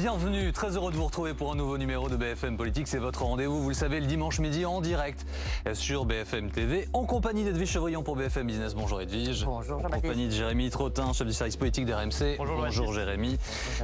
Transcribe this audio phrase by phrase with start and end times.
[0.00, 2.88] Bonjour, bienvenue, très heureux de vous retrouver pour un nouveau numéro de BFM Politique.
[2.88, 5.26] C'est votre rendez-vous, vous le savez, le dimanche midi en direct
[5.74, 8.74] sur BFM TV, en compagnie d'Edwige Chevrillon pour BFM Business.
[8.74, 9.44] Bonjour Edwige.
[9.44, 12.38] Bonjour En compagnie de Jérémy Trottin, chef du service politique d'RMC.
[12.38, 13.36] Bonjour, Jérémy.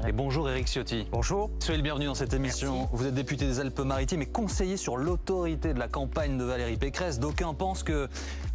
[0.09, 1.07] Et bonjour Eric Ciotti.
[1.13, 1.51] Bonjour.
[1.59, 2.89] Soyez le bienvenu dans cette émission.
[2.93, 7.21] Vous êtes député des Alpes-Maritimes et conseiller sur l'autorité de la campagne de Valérie Pécresse.
[7.21, 8.09] D'aucuns pensent que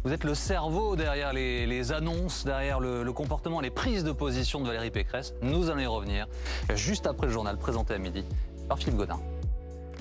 [0.04, 4.66] vous êtes le cerveau derrière les, annonces, derrière le, comportement, les prises de position de
[4.66, 5.34] Valérie Pécresse.
[5.42, 6.26] Nous allons y revenir
[6.74, 8.24] juste après le journal présenté à midi
[8.68, 9.20] par Philippe Godin.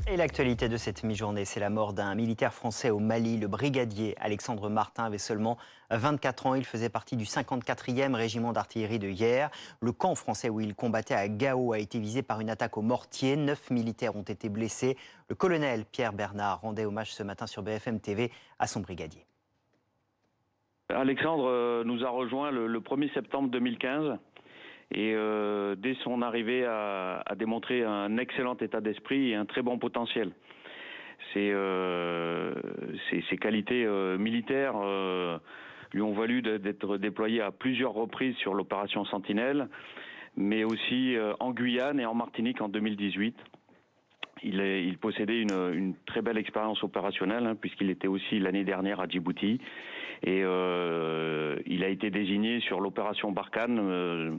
[0.08, 3.38] Et l'actualité de cette mi-journée, c'est la mort d'un militaire français au Mali.
[3.38, 5.58] Le brigadier Alexandre Martin avait seulement
[5.91, 6.55] 24 ans.
[6.55, 9.52] Il faisait partie du 54e régiment d'artillerie de hier.
[9.82, 12.82] Le camp français où il combattait à Gao a été visé par une attaque au
[12.82, 13.35] mortier.
[13.35, 14.98] Neuf militaires ont été blessés.
[15.29, 19.27] Le colonel Pierre Bernard rendait hommage ce matin sur BFM TV à son brigadier.
[20.96, 24.18] Alexandre euh, nous a rejoint le, 1er septembre 2015.
[24.94, 29.78] Et euh, dès son arrivée, a, démontré un excellent état d'esprit et un très bon
[29.78, 30.32] potentiel.
[31.34, 32.54] Ses, euh,
[33.40, 33.86] qualités
[34.18, 34.76] militaires
[35.94, 39.70] lui ont valu d'être déployé à plusieurs reprises sur l'opération Sentinelle,
[40.36, 43.38] mais aussi en Guyane et en Martinique en 2018.
[44.44, 49.60] Il, possédait une, très belle expérience opérationnelle, hein, puisqu'il était aussi l'année dernière à Djibouti.
[50.24, 54.32] Et euh, il a été désigné sur l'opération Barkhane euh,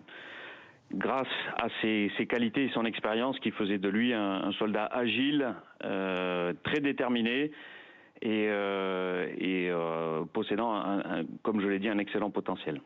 [0.93, 1.29] grâce
[1.61, 6.81] à ses, qualités et son expérience qui faisait de lui un, soldat agile, euh, très
[6.81, 7.51] déterminé
[8.23, 8.49] et,
[10.33, 11.01] possédant,
[11.43, 12.81] comme je l'ai dit, un excellent potentiel.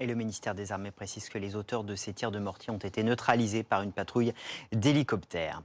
[0.00, 2.78] Et le ministère des Armées précise que les auteurs de ces tirs de mortier ont
[2.78, 4.32] été neutralisés par une patrouille
[4.72, 5.62] d'hélicoptères.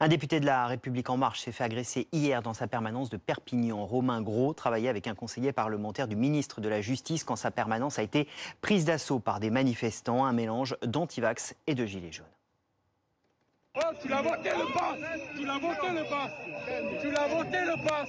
[0.00, 3.16] Un député de la République En Marche s'est fait agresser hier dans sa permanence de
[3.16, 3.86] Perpignan.
[3.86, 7.98] Romain Gros travaillait avec un conseiller parlementaire du ministre de la Justice quand sa permanence
[7.98, 8.28] a été
[8.60, 12.26] prise d'assaut par des manifestants, un mélange d'antivax et de gilets jaunes.
[13.76, 14.98] Oh, tu l'as voté le pass
[15.36, 16.30] Tu l'as voté le pass
[17.00, 18.08] Tu l'as voté le pass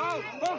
[0.00, 0.54] Oh,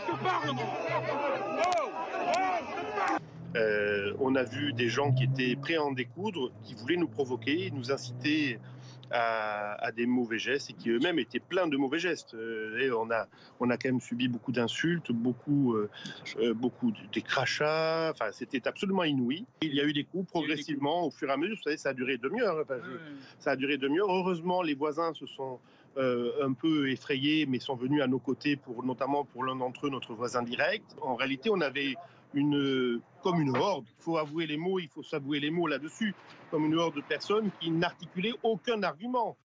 [2.38, 6.98] Oh, euh, on a vu des gens qui étaient prêts à en découdre, qui voulaient
[6.98, 8.60] nous provoquer, nous inciter
[9.12, 12.34] à, à des mauvais gestes et qui eux-mêmes étaient pleins de mauvais gestes.
[12.34, 13.28] Euh, et on, a,
[13.60, 15.90] on a quand même subi beaucoup d'insultes, beaucoup, euh,
[16.54, 18.12] beaucoup de, des crachats.
[18.12, 19.46] Enfin, c'était absolument inouï.
[19.62, 21.56] Il y a eu des coups progressivement au fur et à mesure.
[21.56, 22.58] Vous savez, ça a duré demi-heure.
[22.62, 22.98] Enfin, je,
[23.40, 24.10] ça a duré demi-heure.
[24.10, 25.60] Heureusement, les voisins se sont
[25.98, 29.90] un peu effrayés, mais sont venus à nos côtés, pour, notamment pour l'un d'entre eux,
[29.90, 30.96] notre voisin direct.
[31.02, 31.96] En réalité, on avait
[32.34, 36.14] une, comme une horde, il faut avouer les mots, il faut s'avouer les mots là-dessus,
[36.52, 39.38] comme une horde de personnes qui n'articulaient aucun argument.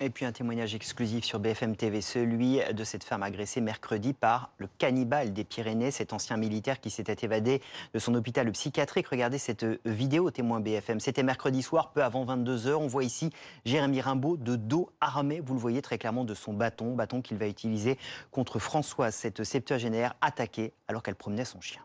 [0.00, 4.50] Et puis un témoignage exclusif sur BFM TV, celui de cette femme agressée mercredi par
[4.58, 7.62] le cannibale des Pyrénées, cet ancien militaire qui s'était évadé
[7.92, 9.06] de son hôpital psychiatrique.
[9.06, 10.98] Regardez cette vidéo témoin BFM.
[10.98, 12.72] C'était mercredi soir, peu avant 22h.
[12.72, 13.30] On voit ici
[13.64, 17.36] Jérémy Rimbaud de dos armé, vous le voyez très clairement, de son bâton, bâton qu'il
[17.36, 17.96] va utiliser
[18.32, 21.82] contre Françoise, cette septuagénaire attaquée alors qu'elle promenait son chien.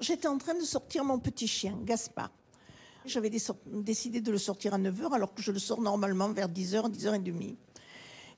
[0.00, 2.30] J'étais en train de sortir mon petit chien, Gaspard.
[3.04, 6.90] J'avais décidé de le sortir à 9h alors que je le sors normalement vers 10h,
[6.90, 7.56] 10h30.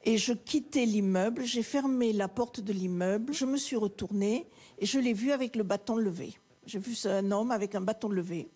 [0.06, 4.47] Et je quittais l'immeuble, j'ai fermé la porte de l'immeuble, je me suis retournée
[4.78, 6.34] et je l'ai vu avec le bâton levé.
[6.66, 8.48] J'ai vu un homme avec un bâton levé.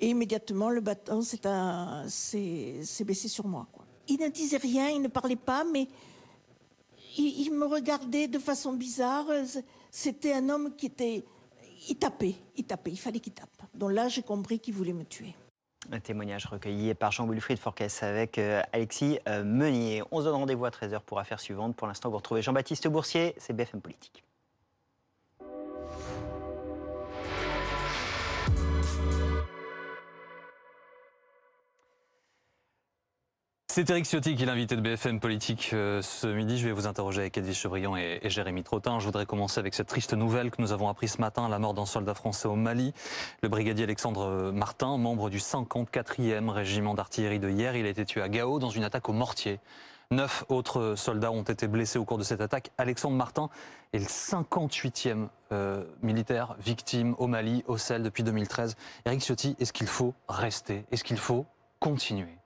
[0.00, 3.66] Et immédiatement, le bâton s'est baissé sur moi.
[4.08, 5.86] Il ne disait rien, il ne parlait pas, mais
[7.16, 9.26] il, il me regardait de façon bizarre.
[9.90, 11.24] C'était un homme qui était
[11.88, 13.59] il tapait, il tapait, il fallait qu'il tape.
[13.74, 15.34] Donc là, j'ai compris qu'il voulait me tuer.
[15.92, 20.02] Un témoignage recueilli par Jean-Wilfried Forquès avec euh, Alexis euh, Meunier.
[20.10, 21.74] On se donne rendez-vous à 13h pour affaire suivante.
[21.74, 24.22] Pour l'instant, vous retrouvez Jean-Baptiste Boursier, c'est BFM Politique.
[33.72, 36.58] C'est Eric Ciotti qui est l'invité de BFM Politique euh, ce midi.
[36.58, 38.98] Je vais vous interroger avec Edwige Chevrillon et, Jérémy Trottin.
[38.98, 41.72] Je voudrais commencer avec cette triste nouvelle que nous avons appris ce matin, la mort
[41.72, 42.92] d'un soldat français au Mali.
[43.42, 48.22] Le brigadier Alexandre Martin, membre du 54e régiment d'artillerie de hier, il a été tué
[48.22, 49.60] à Gao dans une attaque au mortier.
[50.10, 52.72] Neuf autres soldats ont été blessés au cours de cette attaque.
[52.76, 53.50] Alexandre Martin
[53.92, 58.74] est le 58e euh, militaire victime au Mali, au Sahel depuis 2013.
[59.06, 60.86] Eric Ciotti, est-ce qu'il faut rester?
[60.90, 61.46] Est-ce qu'il faut
[61.78, 62.39] continuer?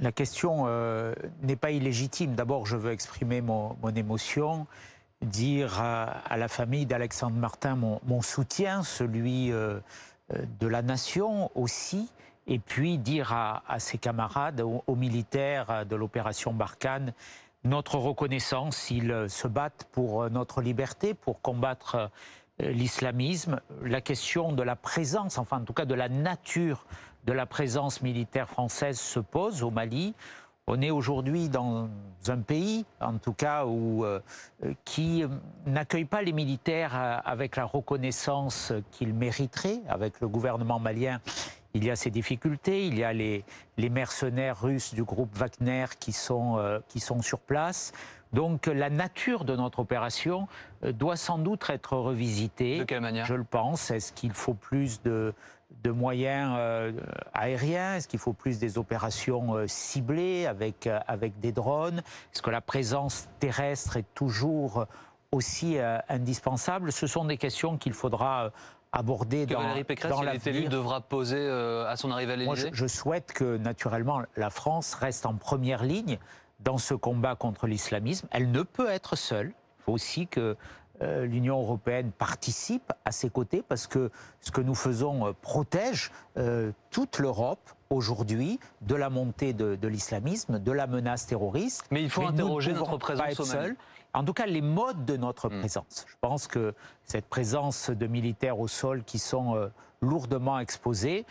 [0.00, 2.34] La question euh, n'est pas illégitime.
[2.34, 4.66] D'abord, je veux exprimer mon, émotion,
[5.22, 9.80] dire à, la famille d'Alexandre Martin mon, soutien, celui euh,
[10.60, 12.10] de la nation aussi,
[12.46, 17.12] et puis dire à, ses camarades, aux, aux militaires de l'opération Barkhane,
[17.62, 18.90] notre reconnaissance.
[18.90, 22.10] Ils se battent pour notre liberté, pour combattre
[22.62, 26.86] euh, l'islamisme, la question de la présence, enfin en tout cas de la nature
[27.24, 30.14] de la présence militaire française se pose au Mali.
[30.66, 31.88] On est aujourd'hui dans
[32.28, 34.20] un pays, en tout cas, où, euh,
[34.84, 35.24] qui
[35.66, 39.80] n'accueille pas les militaires euh, avec la reconnaissance qu'ils mériteraient.
[39.88, 41.20] Avec le gouvernement malien,
[41.74, 42.86] il y a ces difficultés.
[42.86, 43.44] Il y a les,
[43.76, 47.92] les mercenaires russes du groupe Wagner qui sont, euh, qui sont sur place.
[48.32, 50.48] Donc la nature de notre opération
[50.82, 52.78] doit sans doute être revisitée.
[52.78, 53.26] De quelle manière?
[53.26, 53.92] Je le pense.
[53.92, 55.32] Est-ce qu'il faut plus de,
[55.82, 56.92] de moyens euh,
[57.32, 57.96] aériens?
[57.96, 61.98] Est-ce qu'il faut plus des opérations euh, ciblées avec, euh, avec des drones?
[61.98, 64.86] Est-ce que la présence terrestre est toujours
[65.32, 65.78] aussi
[66.08, 66.92] indispensable?
[66.92, 68.50] Ce sont des questions qu'il faudra
[68.92, 72.54] aborder Que dans, Valérie Pécresse, dans si est devra poser à son arrivée à Moi,
[72.54, 76.18] je, l'Élysée je souhaite que, naturellement, la France reste en première ligne
[76.60, 78.28] dans ce combat contre l'islamisme.
[78.30, 79.48] Elle ne peut être seule.
[79.48, 80.56] Il faut aussi que
[81.02, 84.10] euh, l'Union européenne participe à ses côtés parce que
[84.40, 87.58] ce que nous faisons euh, protège euh, toute l'Europe
[87.90, 91.84] aujourd'hui de la montée de, de l'islamisme, de la menace terroriste.
[91.90, 93.74] Mais il faut interroger notre présence au Mali.
[94.12, 95.58] En tout cas, les modes de notre Hmm.
[95.58, 96.04] présence.
[96.06, 99.70] Je pense que cette présence de militaires au sol qui sont
[100.00, 101.26] lourdement exposés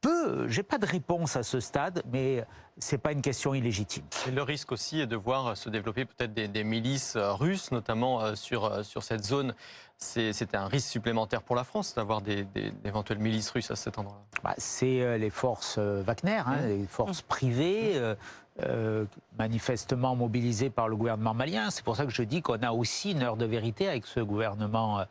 [0.00, 0.48] peut.
[0.48, 2.44] J'ai pas de réponse à ce stade, mais
[2.78, 4.04] c'est pas une question illégitime.
[4.26, 7.70] Et le risque aussi est de voir se développer peut-être des, des milices euh, russes,
[7.72, 9.54] notamment euh, sur, euh, sur cette zone.
[9.98, 13.98] C'est- un risque supplémentaire pour la France d'avoir des, des- d'éventuelles milices russes à cet
[13.98, 14.22] endroit-là.
[14.42, 18.00] Bah, c'est les forces Wagner, hein, les forces privées,
[18.62, 19.04] euh,
[19.38, 21.70] manifestement mobilisées par le gouvernement malien.
[21.70, 24.20] C'est pour ça que je dis qu'on a aussi une heure de vérité avec ce
[24.20, 25.04] gouvernement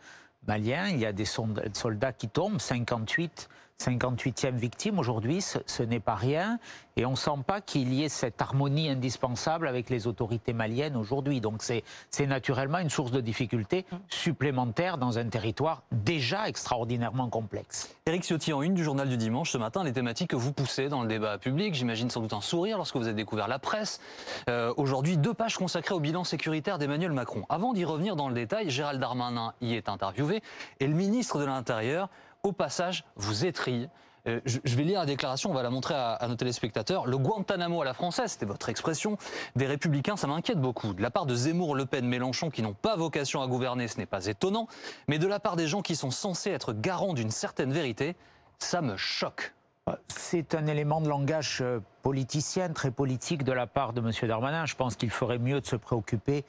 [0.47, 0.87] malien.
[0.87, 3.47] Il y a des soldats qui tombent, 58.
[3.81, 6.59] 58e victime aujourd'hui, ce, n'est pas rien.
[6.97, 10.97] Et on ne sent pas qu'il y ait cette harmonie indispensable avec les autorités maliennes
[10.97, 11.39] aujourd'hui.
[11.39, 17.95] Donc c'est naturellement une source de difficulté supplémentaire dans un territoire déjà extraordinairement complexe.
[18.05, 20.89] Éric Ciotti, en une du journal du dimanche ce matin, les thématiques que vous poussez
[20.89, 24.01] dans le débat public, j'imagine sans doute un sourire lorsque vous avez découvert la presse.
[24.49, 27.45] Euh, Aujourd'hui, deux pages consacrées au bilan sécuritaire d'Emmanuel Macron.
[27.47, 30.41] Avant d'y revenir dans le détail, Gérald Darmanin y est interviewé
[30.79, 32.09] et le ministre de l'Intérieur,
[32.43, 33.89] au passage, vous étrille.
[34.27, 37.07] Euh, je vais lire la déclaration, on va la montrer à, nos téléspectateurs.
[37.07, 39.17] Le Guantanamo à la française, c'était votre expression,
[39.55, 40.93] des républicains, ça m'inquiète beaucoup.
[40.93, 43.97] De la part de Zemmour, Le Pen, Mélenchon, qui n'ont pas vocation à gouverner, ce
[43.97, 44.67] n'est pas étonnant.
[45.07, 48.15] Mais de la part des gens qui sont censés être garants d'une certaine vérité,
[48.57, 49.53] ça me choque.
[50.07, 54.11] C'est un élément de langage euh, politicien, très politique de la part de M.
[54.27, 54.67] Darmanin.
[54.67, 56.45] Je pense qu'il ferait mieux de se préoccuper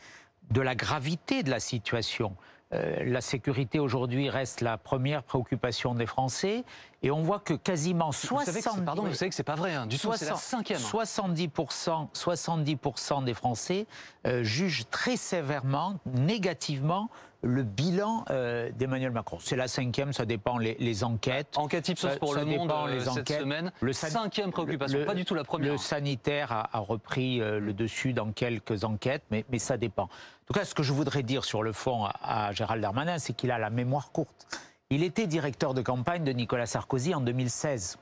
[0.50, 2.36] de la gravité de la situation.
[2.72, 6.64] Euh, la sécurité aujourd'hui reste la première préoccupation des Français
[7.02, 9.42] et on voit que quasiment Vous savez que c'est- 70 pardon, vous savez que c'est
[9.42, 10.78] pas vrai, hein, du tout, c'est la 60 cinquième.
[10.78, 13.86] 70%, 70% des Français
[14.26, 17.10] euh, jugent très sévèrement, négativement,
[17.42, 19.38] le bilan euh, d'Emmanuel Macron.
[19.40, 21.56] C'est la cinquième, ça dépend les, les enquêtes.
[21.56, 23.40] Enquête Ipsos Ça- pour ça le monde dépend euh, les cette enquêtes.
[23.40, 23.72] semaine.
[23.80, 25.72] Le Cinquième préoccupation, le- pas du tout la première.
[25.72, 30.04] Le sanitaire a, a repris euh, le dessus dans quelques enquêtes, mais, mais ça dépend.
[30.04, 30.08] En
[30.46, 33.32] tout cas, ce que je voudrais dire sur le fond à, à Gérald Darmanin, c'est
[33.32, 34.46] qu'il a la mémoire courte.
[34.90, 37.96] Il était directeur de campagne de Nicolas Sarkozy en 2016.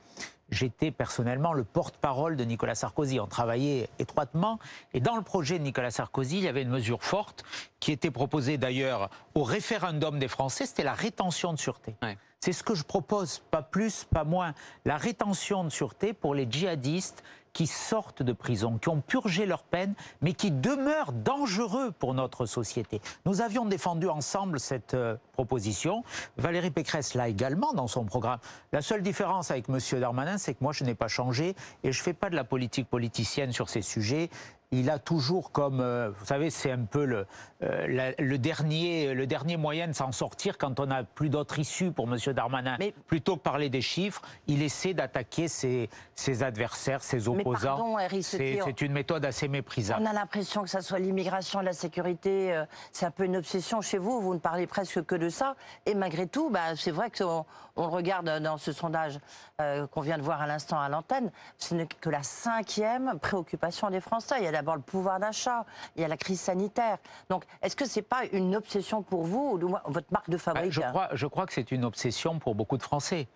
[0.51, 3.19] J'étais personnellement le porte-parole de Nicolas Sarkozy.
[3.19, 4.59] On travaillait étroitement.
[4.93, 7.43] Et dans le projet de Nicolas Sarkozy, il y avait une mesure forte
[7.79, 11.95] qui était proposée d'ailleurs au référendum des Français, c'était la rétention de sûreté.
[12.01, 12.17] Ouais.
[12.39, 14.53] C'est ce que je propose, pas plus, pas moins.
[14.85, 19.63] La rétention de sûreté pour les djihadistes qui sortent de prison, qui ont purgé leur
[19.63, 23.01] peine, mais qui demeurent dangereux pour notre société.
[23.25, 26.03] Nous avions défendu ensemble cette euh, proposition.
[26.37, 28.39] Valérie Pécresse l'a également dans son programme.
[28.71, 29.79] La seule différence avec M.
[29.99, 32.43] Darmanin, c'est que moi, je n'ai pas changé et je ne fais pas de la
[32.43, 34.29] politique politicienne sur ces sujets.
[34.71, 37.25] Il a toujours comme, euh, vous savez, c'est un peu le,
[37.63, 41.57] euh, la- le, dernier, le dernier moyen de s'en sortir quand on n'a plus d'autre
[41.57, 42.19] issue pour M.
[42.35, 42.75] Darmanin.
[42.77, 47.95] Mais- Plutôt que parler des chiffres, il essaie d'attaquer ses, ses adversaires, ses opposants.
[48.21, 50.03] c'est une méthode assez méprisable.
[50.03, 53.81] On a l'impression que ça soit l'immigration, la sécurité, euh, c'est un peu une obsession
[53.81, 54.21] chez vous.
[54.21, 55.55] Vous ne parlez presque que de ça.
[55.87, 57.43] Et malgré tout, bah, c'est vrai qu'on
[57.79, 59.19] on regarde dans ce sondage
[59.61, 61.31] euh, qu'on vient de voir à l'instant à l'antenne.
[61.57, 64.35] Ce n'est que la cinquième préoccupation des Français.
[64.39, 66.97] Il y a d'abord le pouvoir d'achat, il y a la crise sanitaire.
[67.29, 70.71] Donc, est-ce que c'est pas une obsession pour vous, ou votre marque de Bah, fabrique?
[70.71, 73.27] je, crois, je crois que c'est une obsession pour beaucoup de Français.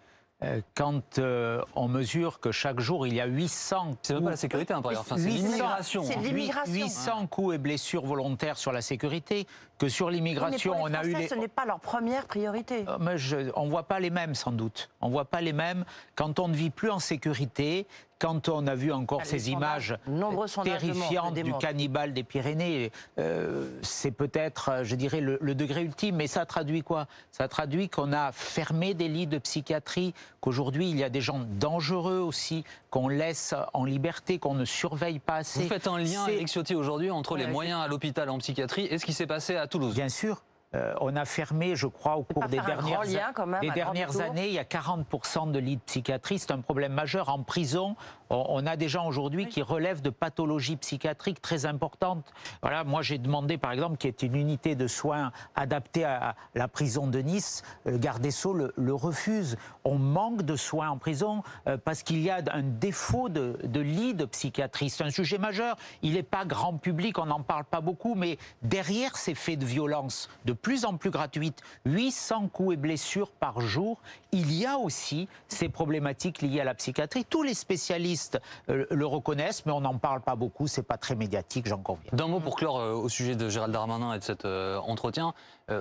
[0.43, 4.29] Euh, Quand euh, on mesure que chaque jour il y a 800 C'est même pas
[4.31, 4.81] la sécurité, hein.
[4.83, 6.03] Enfin, c'est 800, l'immigration.
[6.03, 6.21] c'est hein.
[6.21, 6.73] l'immigration.
[6.73, 9.47] 800 coups et blessures volontaires sur la sécurité,
[9.77, 11.27] que sur l'immigration on a eu les...
[11.27, 12.85] ce n'est pas leur première priorité.
[12.87, 14.89] Euh, mais je- on ne voit pas les mêmes sans doute.
[15.01, 15.85] On ne voit pas les mêmes
[16.15, 17.87] quand on ne vit plus en sécurité,
[18.23, 19.97] quand on a vu encore Ah, ces images
[20.63, 26.15] terrifiantes du cannibale des Pyrénées, euh, c'est peut-être, euh, je dirais, le, le degré ultime.
[26.15, 27.07] Mais ça traduit quoi?
[27.31, 31.41] Ça traduit qu'on a fermé des lits de psychiatrie, qu'aujourd'hui il y a des gens
[31.59, 35.63] dangereux aussi, qu'on laisse en liberté, qu'on ne surveille pas assez.
[35.63, 39.05] Vous faites un lien, Ciotti, aujourd'hui entre les moyens à l'hôpital en psychiatrie et ce
[39.05, 39.95] qui s'est passé à Toulouse.
[39.95, 40.43] Bien sûr.
[40.75, 44.47] Euh, on a fermé, je crois, au cours des dernières, lien, même, des dernières années.
[44.47, 46.39] Il y a 40% de lits de psychiatrie.
[46.39, 47.29] C'est un problème majeur.
[47.29, 47.95] En prison,
[48.29, 52.33] on, on a des gens aujourd'hui qui relèvent de pathologies psychiatriques très importantes.
[52.61, 56.35] Voilà, moi, j'ai demandé, par exemple, qu'il y ait une unité de soins adaptée à
[56.55, 57.63] la prison de Nice.
[57.85, 59.57] Le garde des Sceaux le, le refuse.
[59.83, 63.79] On manque de soins en prison euh, parce qu'il y a un défaut de, de
[63.79, 64.89] lits de psychiatrie.
[64.89, 65.75] C'est un sujet majeur.
[66.01, 69.65] Il n'est pas grand public, on n'en parle pas beaucoup, mais derrière ces faits de
[69.65, 73.99] violence de plus en plus gratuites, 800 coups et blessures par jour,
[74.31, 77.25] il y a aussi ces problématiques liées à la psychiatrie.
[77.25, 78.39] Tous les spécialistes
[78.69, 82.09] euh, le reconnaissent, mais on n'en parle pas beaucoup, c'est pas très médiatique, j'en conviens.
[82.13, 85.33] D'un mot pour clore euh, au sujet de Gérald Darmanin et de cet euh, entretien,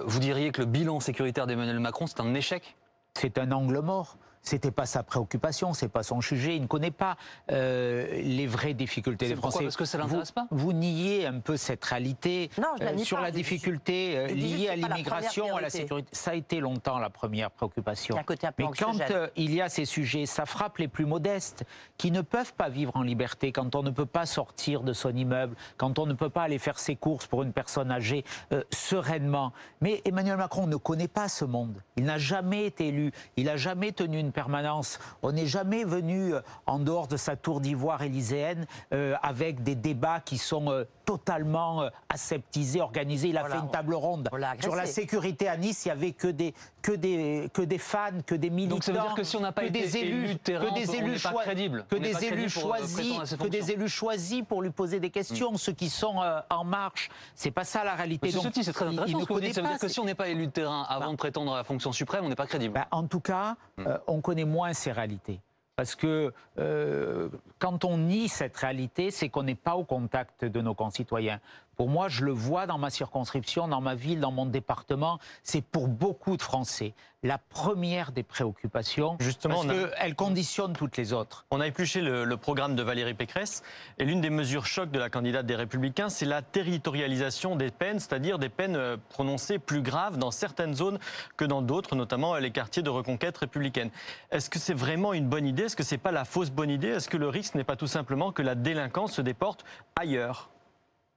[0.05, 2.77] vous diriez que le bilan sécuritaire d'Emmanuel Macron, c'est un échec?
[3.15, 4.17] C'est un angle mort.
[4.45, 6.57] C'était pas sa préoccupation, c'est pas son sujet.
[6.57, 7.17] Il ne connaît pas
[7.53, 9.65] euh, les vraies difficultés des pourquoi Français.
[9.67, 10.47] Parce que ça Vous- l'intéresse pas?
[10.51, 13.23] Vous niez un peu cette réalité Non, je la nie sur pas.
[13.23, 16.09] la difficulté euh, liée à l'immigration, à la sécurité.
[16.13, 18.17] Ça a été longtemps la première préoccupation.
[18.59, 21.65] Mais quand euh, il y a ces sujets, ça frappe les plus modestes
[21.97, 25.15] qui ne peuvent pas vivre en liberté, quand on ne peut pas sortir de son
[25.15, 28.65] immeuble, quand on ne peut pas aller faire ses courses pour une personne âgée euh,
[28.73, 29.53] sereinement.
[29.81, 31.81] Mais Emmanuel Macron ne connaît pas ce monde.
[31.97, 34.99] Il n'a jamais été élu, il n'a jamais tenu une permanence.
[35.23, 39.75] On n'est jamais venu euh, en dehors de sa tour d'ivoire élyséenne euh, avec des
[39.75, 43.29] débats qui sont euh, totalement euh, aseptisés, organisés.
[43.29, 44.29] Il a Voilà, fait une table ronde
[44.61, 45.85] sur la sécurité à Nice.
[45.85, 48.77] Il n'y avait que des, que, des, que des fans, que des militants.
[48.77, 50.39] Donc ça veut dire que si on n'a pas que été des élus, élu de
[50.39, 51.85] terrain, que des élus n'est pas choi- crédible.
[51.89, 55.73] que des élus euh, choisis, que des élus choisis pour lui poser des questions, ceux
[55.73, 57.09] qui sont euh, en marche.
[57.35, 58.29] C'est pas ça la réalité.
[58.29, 59.55] Monsieur Donc, c'est très intéressant ne ce que vous dites.
[59.55, 61.11] Ça veut pas dire que si on n'est pas élu de terrain avant Bah.
[61.13, 62.75] de prétendre à la fonction suprême, on n'est pas crédible.
[62.75, 65.41] Ben, en tout cas, euh, on connaît moins ces réalités.
[65.77, 70.61] Parce que euh, quand on nie cette réalité, c'est qu'on n'est pas au contact de
[70.61, 71.41] nos concitoyens.
[71.83, 75.63] Pour moi, je le vois dans ma circonscription, dans ma ville, dans mon département, c'est
[75.63, 81.13] pour beaucoup de Français la première des préoccupations, Justement, parce a- qu'elle conditionne toutes les
[81.13, 81.45] autres.
[81.51, 83.63] On a épluché le, le programme de Valérie Pécresse
[83.99, 87.99] et l'une des mesures choc de la candidate des Républicains, c'est la territorialisation des peines,
[87.99, 91.01] c'est-à-dire des peines euh, prononcées plus graves dans certaines zones
[91.37, 93.91] que dans d'autres, notamment les quartiers de reconquête républicaine.
[94.31, 95.65] Est-ce que c'est vraiment une bonne idée?
[95.65, 96.89] Est-ce que c'est pas la fausse bonne idée?
[96.91, 99.65] Est-ce que le risque n'est pas tout simplement que la délinquance se déporte
[99.97, 100.49] ailleurs?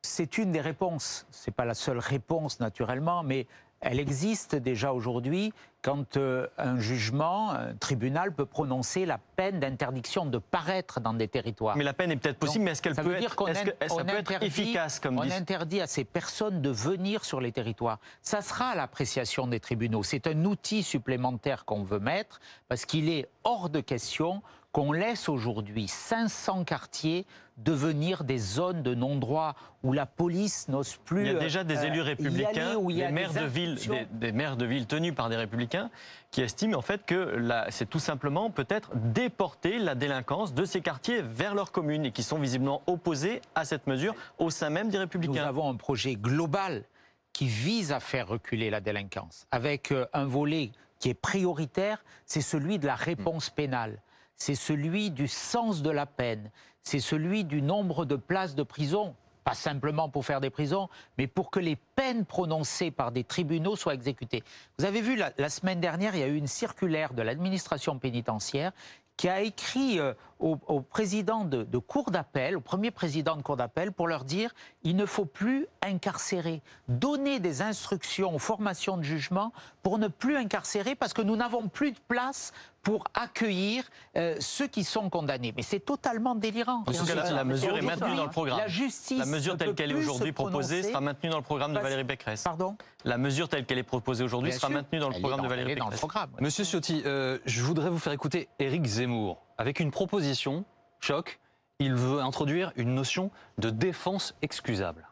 [0.06, 1.26] C'est une des réponses.
[1.32, 3.48] C'est pas la seule réponse naturellement, mais
[3.82, 10.26] elle existe déjà aujourd'hui quand euh, un jugement, un tribunal peut prononcer la peine d'interdiction
[10.26, 11.76] de paraître dans des territoires.
[11.78, 13.70] Mais la peine est peut-être possible, Donc, mais est-ce qu'elle peut être, qu'on est-ce que-
[13.70, 16.62] in- est-ce que ça on peut être interdit- efficace comme On interdit à ces personnes
[16.62, 18.00] de venir sur les territoires.
[18.24, 20.02] Ça sera à l'appréciation des tribunaux.
[20.02, 24.42] C'est un outil supplémentaire qu'on veut mettre parce qu'il est hors de question
[24.75, 31.22] qu'on laisse aujourd'hui 500 quartiers devenir des zones de non-droit où la police n'ose plus.
[31.22, 33.39] Il y a déjà des euh, élus républicains, aller, où il y des maires des
[33.39, 35.89] de ville, des, des maires de ville tenus par des républicains,
[36.29, 41.22] qui estiment en fait que c'est tout simplement peut-être déporter la délinquance de ces quartiers
[41.22, 44.98] vers leurs communes et qui sont visiblement opposés à cette mesure au sein même des
[44.98, 45.46] Nous républicains.
[45.46, 46.84] avons un projet global
[47.32, 52.41] qui vise à faire reculer la délinquance, avec euh, un volet qui est prioritaire, c'est
[52.41, 54.01] celui de la réponse pénale,
[54.38, 56.51] c'est celui du sens de la peine,
[56.84, 61.27] c'est celui du nombre de places de prison, pas simplement pour faire des prisons, mais
[61.27, 64.44] pour que les peines prononcées par des tribunaux soient exécutées.
[64.80, 68.72] Vous avez vu, la, semaine dernière, il y a eu une circulaire de l'administration pénitentiaire
[69.18, 73.42] qui a écrit euh, au, au président de, de cour d'appel, au premier président de
[73.42, 78.98] cour d'appel, pour leur dire il ne faut plus incarcérer, donner des instructions aux formations
[78.98, 82.51] de jugement pour ne plus incarcérer parce que nous n'avons plus de place
[82.86, 83.84] pour accueillir
[84.15, 85.54] euh, ceux qui sont condamnés.
[85.58, 86.84] Mais c'est totalement délirant.
[86.86, 88.60] En tout cas, la, la mesure est maintenue dans le programme.
[88.60, 89.18] La justice.
[89.18, 92.44] La mesure telle qu'elle est aujourd'hui proposée sera maintenue dans le programme de Valérie Pécresse.
[92.44, 94.77] Pardon La mesure telle qu'elle est proposée aujourd'hui sera sûr.
[94.77, 96.00] maintenue dans le Elle programme de Valérie dans le Pécresse.
[96.00, 96.30] programme.
[96.39, 100.63] Monsieur Ciotti, euh, je voudrais vous faire écouter Éric Zemmour avec une proposition
[101.00, 101.39] choc.
[101.80, 105.08] Il veut introduire une notion de défense excusable.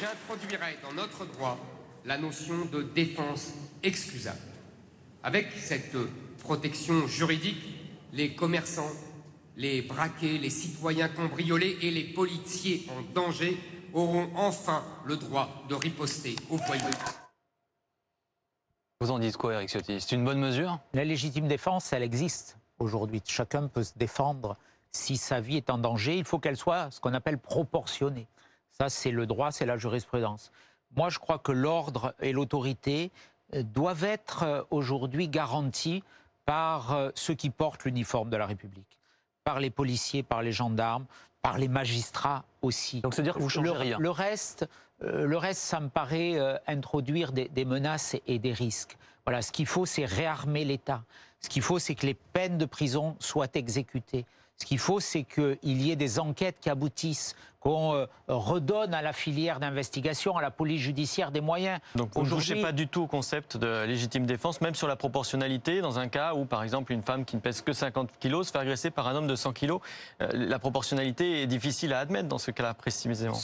[0.00, 1.58] J'introduirai dans notre droit
[2.04, 4.38] la notion de défense excusable.
[5.22, 5.96] Avec cette
[6.38, 7.62] protection juridique,
[8.12, 8.90] les commerçants,
[9.56, 13.58] les braqués, les citoyens cambriolés et les policiers en danger
[13.92, 16.84] auront enfin le droit de riposter aux voyous.
[19.02, 20.00] Vous en dites quoi, Éric Ciotti?
[20.00, 20.78] C'est une bonne mesure?
[20.94, 23.20] La légitime défense, elle existe aujourd'hui.
[23.26, 24.56] Chacun peut se défendre
[24.90, 26.16] si sa vie est en danger.
[26.16, 28.26] Il faut qu'elle soit ce qu'on appelle proportionnée.
[28.70, 30.50] Ça, c'est le droit, c'est la jurisprudence.
[30.96, 33.10] Moi, je crois que l'ordre et l'autorité
[33.54, 36.02] doivent être euh, aujourd'hui garantis
[36.46, 38.98] par euh, ceux qui portent l'uniforme de la République,
[39.44, 41.06] par les policiers, par les gendarmes,
[41.42, 43.00] par les magistrats aussi.
[43.00, 44.68] Donc, c'est-à-dire que vous changez le, rien Le reste,
[45.02, 48.96] euh, le reste, ça me paraît introduire des, des menaces et, et des risques.
[49.24, 51.02] Voilà, ce qu'il faut, c'est réarmer l'État.
[51.40, 54.26] Ce qu'il faut, c'est que les peines de prison soient exécutées.
[54.60, 59.00] Ce qu'il faut, c'est qu'il y ait des enquêtes qui aboutissent, qu'on euh, redonne à
[59.02, 61.80] la filière d'investigation, à la police judiciaire des moyens.
[61.94, 64.96] Donc vous ne touchez pas du tout au concept de légitime défense, même sur la
[64.96, 68.48] proportionnalité, dans un cas où, par exemple, une femme qui ne pèse que 50 kilos
[68.48, 69.80] se fait agresser par un homme de 100 kilos.
[70.20, 73.34] Euh, la proportionnalité est difficile à admettre dans ce cas-là précisément.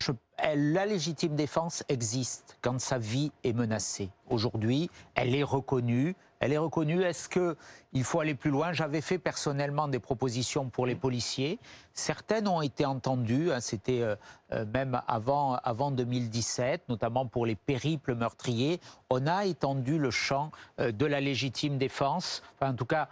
[0.00, 0.12] Je-
[0.56, 4.10] la légitime défense existe quand sa vie est menacée.
[4.30, 6.16] Aujourd'hui, elle est reconnue.
[6.42, 7.02] Elle est reconnue.
[7.04, 7.56] Est-ce que
[7.92, 8.72] il faut aller plus loin?
[8.72, 11.60] J'avais fait personnellement des propositions pour les policiers.
[11.94, 13.52] Certaines ont été entendues.
[13.52, 14.16] hein, C'était euh,
[14.52, 18.80] euh, même avant, avant 2017, notamment pour les périples meurtriers.
[19.08, 22.42] On a étendu le champ euh, de la légitime défense.
[22.60, 23.08] En tout cas,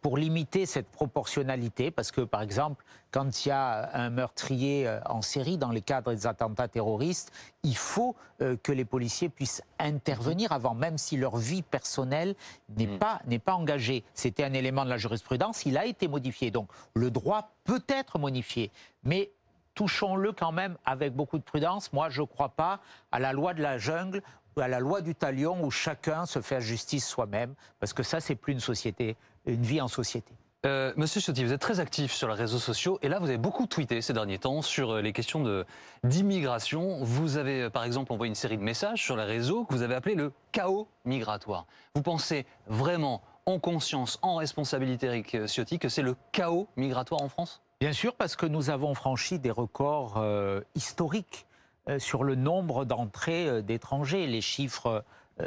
[0.00, 5.00] pour limiter cette proportionnalité, parce que par exemple, quand il y a un meurtrier euh,
[5.06, 9.62] en série dans les cadres des attentats terroristes, il faut euh, que les policiers puissent
[9.78, 12.34] intervenir avant, même si leur vie personnelle
[12.76, 14.04] n'est pas, n'est pas engagée.
[14.14, 16.50] C'était un élément de la jurisprudence, il a été modifié.
[16.50, 18.70] Donc le droit peut être modifié,
[19.02, 19.30] mais
[19.74, 21.92] touchons-le quand même avec beaucoup de prudence.
[21.92, 22.80] Moi, je ne crois pas
[23.12, 24.22] à la loi de la jungle
[24.56, 28.20] ou à la loi du talion où chacun se fait justice soi-même, parce que ça,
[28.20, 29.16] c'est plus une société,
[29.46, 30.32] une vie en société.
[30.66, 33.38] Euh, Monsieur Ciotti, vous êtes très actif sur les réseaux sociaux et là vous avez
[33.38, 35.64] beaucoup tweeté ces derniers temps sur euh, les questions de-
[36.04, 36.98] d'immigration.
[37.02, 39.80] Vous avez euh, par exemple envoyé une série de messages sur les réseaux que vous
[39.80, 41.64] avez appelé le chaos migratoire.
[41.94, 47.30] Vous pensez vraiment en conscience, en responsabilité, Eric Ciotti, que c'est le chaos migratoire en
[47.30, 47.62] France?
[47.80, 51.46] Bien sûr, parce que nous avons franchi des records euh, historiques
[51.88, 54.26] euh, sur le nombre d'entrées d'étrangers.
[54.26, 55.02] Les chiffres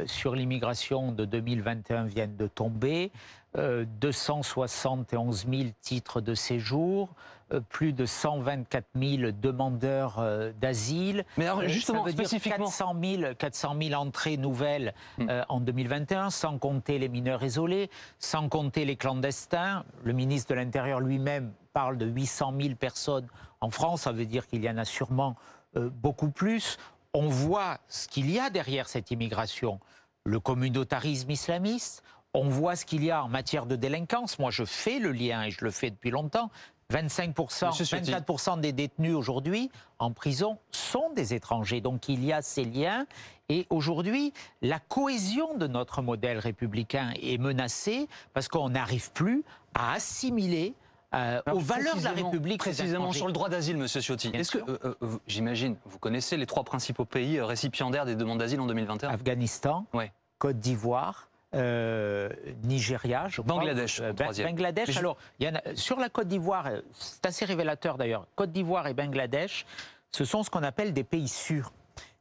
[0.06, 3.12] sur l'immigration de 2021 viennent de tomber.
[3.56, 7.10] Euh, 271 000 titres de séjour,
[7.52, 11.24] euh, plus de 124 000 demandeurs euh, d'asile.
[11.38, 15.28] Mais alors Euh, justement, ça veut dire spécifiquement, 400 000, 400 000 entrées nouvelles Hmm.
[15.30, 19.84] euh, en 2021, sans compter les mineurs isolés, sans compter les clandestins.
[20.04, 23.28] Le ministre de l'Intérieur lui-même parle de 800 000 personnes
[23.62, 24.02] en France.
[24.02, 25.36] Ça veut dire qu'il y en a sûrement
[25.76, 26.78] euh, beaucoup plus.
[27.16, 29.80] On voit ce qu'il y a derrière cette immigration.
[30.26, 32.02] Le communautarisme islamiste.
[32.34, 34.40] On voit ce qu'il y a en matière de délinquance.
[34.40, 36.50] Moi, je fais le lien et je le fais depuis longtemps.
[36.92, 38.12] 25%, Monsieur Ciotti.
[38.12, 41.82] 24% des détenus aujourd'hui en prison sont des étrangers.
[41.82, 43.06] Donc il y a ces liens.
[43.50, 49.44] Et aujourd'hui, la cohésion de notre modèle républicain est menacée parce qu'on n'arrive plus
[49.76, 50.74] à assimiler
[51.14, 52.60] euh, Alors, aux valeurs de la République.
[52.60, 54.30] Précisément sur le droit d'asile, Monsieur Ciotti.
[54.34, 58.40] Est-ce que, euh, euh, j'imagine, vous connaissez les trois principaux pays euh, récipiendaires des demandes
[58.40, 60.12] d'asile en 2021 Afghanistan, Ouais.
[60.40, 62.30] Côte d'Ivoire, euh,
[62.64, 63.56] Nigeria, je crois.
[63.56, 64.50] Bangladesh, Euh, troisième.
[64.50, 67.98] Bangladesh, Mais je- alors, il y en a- sur la Côte d'Ivoire, c'est assez révélateur
[67.98, 68.26] d'ailleurs.
[68.36, 69.66] Côte d'Ivoire et Bangladesh,
[70.12, 71.72] ce sont ce qu'on appelle des pays sûrs.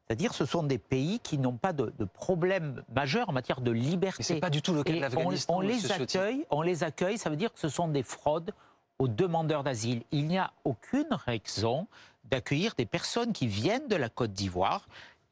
[0.07, 3.71] C'est-à-dire, ce sont des pays qui n'ont pas de, de problème majeur en matière de
[3.71, 4.23] liberté.
[4.35, 5.55] Mais pas du tout le cas de Et on, l'Afghanistan.
[5.57, 8.53] on les accueille, on les accueille, ça veut dire que ce sont des fraudes
[9.03, 10.05] aux demandeurs d'asile.
[10.13, 11.89] Il n'y a aucune raison
[12.31, 14.87] d'accueillir des personnes qui viennent de la Côte d'Ivoire,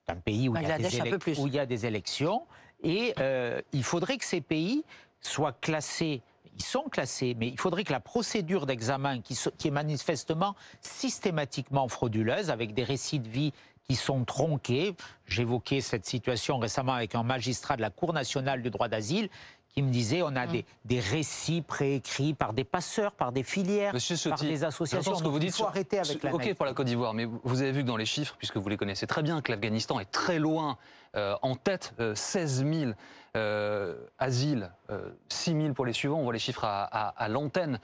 [0.09, 1.39] un pays où il, y a des un peu élec- plus.
[1.39, 2.43] où il y a des élections,
[2.83, 4.83] et euh, il faudrait que ces pays
[5.21, 6.21] soient classés.
[6.57, 11.87] Ils sont classés, mais il faudrait que la procédure d'examen, qui, qui est manifestement systématiquement
[11.87, 13.53] frauduleuse, avec des récits de vie
[13.85, 14.97] qui sont tronqués.
[15.27, 19.29] J'évoquais cette situation récemment avec un magistrat de la Cour nationale du droit d'asile
[19.73, 20.53] qui me disait on a Mmh.
[20.53, 23.93] des, des récits préécrits par des passeurs, par des filières,
[24.29, 25.15] par des associations.
[25.15, 25.61] ce que vous il dites.
[25.65, 27.97] arrêter avec sur- la Ok pour la Côte d'Ivoire, mais vous- avez vu que dans
[27.97, 30.77] les chiffres, puisque vous les connaissez très bien, que l'Afghanistan est très loin
[31.17, 32.93] euh, en tête, euh, 16 000
[33.37, 36.19] euh, asiles, euh, 6 000 pour les suivants.
[36.19, 37.81] On voit les chiffres à, à- à l'antenne.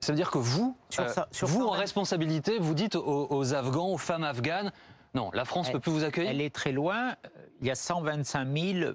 [0.00, 1.80] Ça veut dire que vous, Sur euh, ça- sur vous en même.
[1.80, 4.72] responsabilité, vous dites aux, aux Afghans, aux femmes afghanes,
[5.14, 6.30] non, la France ne peut plus vous accueillir.
[6.30, 7.14] Elle est très loin.
[7.62, 8.92] Il y a 125 000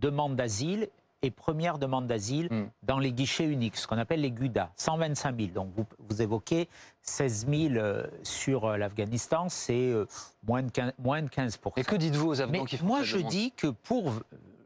[0.00, 0.88] demandes d'asile
[1.22, 2.68] et premières demandes d'asile Hmm.
[2.82, 4.70] dans les guichets uniques, ce qu'on appelle les GUDA.
[4.76, 5.48] 125 000.
[5.52, 6.68] Donc vous, vous évoquez
[7.02, 10.06] 16 000 euh, sur euh, l'Afghanistan, c'est euh,
[10.46, 13.02] moins, de 15, moins de 15 Et que dites-vous aux Afghans Mais qui font moi,
[13.02, 13.30] je demande?
[13.30, 14.12] dis que pour.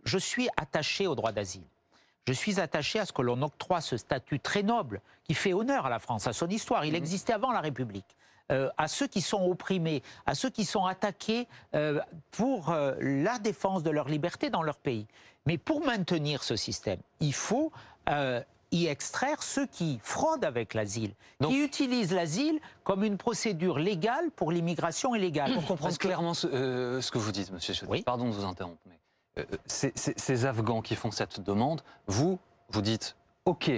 [0.05, 1.63] Je suis attaché au droit d'asile.
[2.27, 5.87] Je suis attaché à ce que l'on octroie ce statut très noble, qui fait honneur
[5.87, 6.85] à la France, à son histoire.
[6.85, 6.97] Il Mhm.
[6.97, 8.17] existait avant la République.
[8.53, 11.99] Euh, à ceux qui sont opprimés, à ceux qui sont attaqués euh,
[12.31, 15.07] pour euh, la défense de leur liberté dans leur pays.
[15.47, 17.73] Mais pour maintenir ce système, il faut,
[18.09, 18.41] euh,
[18.73, 21.15] y extraire ceux qui fraudent avec l'asile,
[21.47, 25.53] qui utilisent l'asile comme une procédure légale pour l'immigration illégale.
[25.53, 28.81] Pour comprendre clairement ce, euh, ce, que vous dites, Monsieur Chaudet, pardon de vous interrompre,
[28.87, 28.99] mais
[29.39, 32.39] euh, ces, ces Afghans qui font cette demande, vous,
[32.71, 33.71] vous dites, OK,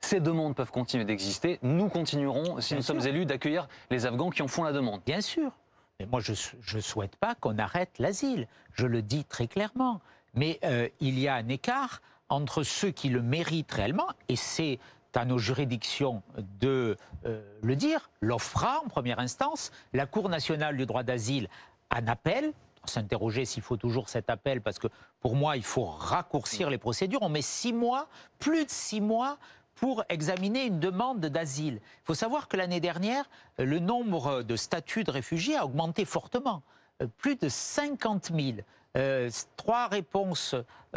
[0.00, 1.58] ces demandes peuvent continuer d'exister.
[1.62, 5.00] Nous continuerons, si nous sommes élus, d'accueillir les Afghans qui en font la demande.
[5.06, 5.52] Bien sûr.
[5.98, 6.32] Mais moi, je
[6.76, 8.48] ne souhaite pas qu'on arrête l'asile.
[8.72, 10.00] Je le dis très clairement.
[10.34, 14.78] Mais euh, il y a un écart entre ceux qui le méritent réellement, et c'est
[15.14, 16.22] à nos juridictions
[16.60, 21.48] de euh, le dire, l'OFRA en première instance, la Cour nationale du droit d'asile
[21.94, 22.52] en appel,
[22.84, 24.88] s'interroger s'il faut toujours cet appel, parce que
[25.20, 27.22] pour moi, il faut raccourcir les procédures.
[27.22, 29.38] On met six mois, plus de six mois,
[29.74, 31.80] pour examiner une demande d'asile.
[31.82, 36.62] Il faut savoir que l'année dernière, le nombre de statuts de réfugiés a augmenté fortement.
[37.02, 38.58] Euh, plus de 50 000.
[38.96, 40.54] Euh, trois réponses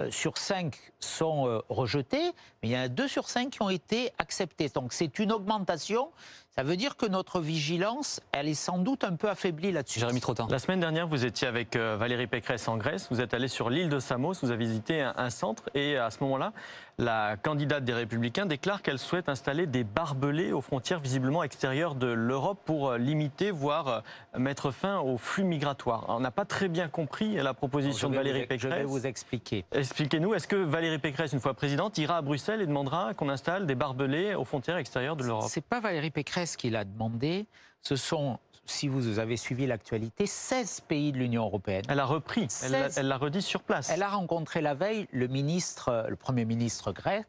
[0.09, 2.31] sur cinq sont rejetées,
[2.61, 4.69] mais il y en a deux sur cinq qui ont été acceptées.
[4.69, 6.09] Donc c'est une augmentation.
[6.55, 9.99] Ça veut dire que notre vigilance, elle est sans doute un peu affaiblie là-dessus.
[9.99, 10.47] Jérémy Trottin.
[10.49, 13.07] La semaine dernière, vous étiez avec Valérie Pécresse en Grèce.
[13.11, 14.33] Vous êtes allé sur l'île de Samos.
[14.41, 15.69] Vous avez visité un centre.
[15.75, 16.53] Et à ce moment-là,
[16.99, 22.07] la candidate des Républicains déclare qu'elle souhaite installer des barbelés aux frontières visiblement extérieures de
[22.07, 26.05] l'Europe pour euh, limiter, voire euh, mettre fin aux flux migratoires.
[26.07, 28.61] On n'a pas très bien compris la proposition de Valérie Pécresse.
[28.61, 29.63] Je vais vous expliquer.
[29.87, 33.65] Expliquez-nous, est-ce que Valérie Pécresse, une fois présidente, ira à Bruxelles et demandera qu'on installe
[33.65, 37.45] des barbelés aux frontières extérieures de l'Europe C'est pas Valérie Pécresse qui l'a demandé,
[37.81, 41.85] ce sont si vous avez suivi l'actualité, 16 pays de l'Union européenne.
[41.87, 43.89] Elle a repris, elle l'a redit sur place.
[43.89, 47.25] Elle a rencontré la veille le ministre, le Premier ministre grec,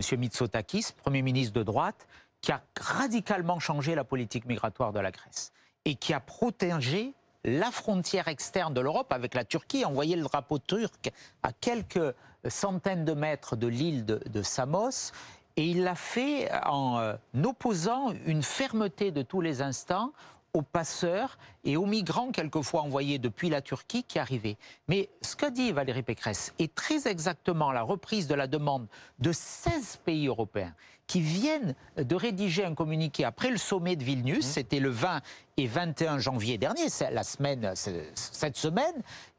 [0.00, 0.18] M.
[0.18, 2.08] Mitsotakis, Premier ministre de droite,
[2.40, 5.52] qui a radicalement changé la politique migratoire de la Grèce
[5.84, 10.58] et qui a protégé la frontière externe de l'Europe avec la Turquie, envoyé le drapeau
[10.58, 11.10] turc
[11.42, 12.14] à quelques
[12.48, 15.12] centaines de mètres de l'île de, de Samos.
[15.56, 20.12] Et il l'a fait en euh, opposant une fermeté de tous les instants
[20.54, 24.58] aux passeurs et aux migrants quelquefois envoyés depuis la Turquie qui arrivaient.
[24.88, 28.86] Mais ce qu'a dit Valérie Pécresse est très exactement la reprise de la demande
[29.18, 30.74] de 16 pays européens
[31.12, 34.50] qui viennent de rédiger un communiqué après le sommet de Vilnius, mmh.
[34.50, 35.20] c'était le 20
[35.58, 38.94] et 21 janvier dernier, c'est la semaine, cette semaine,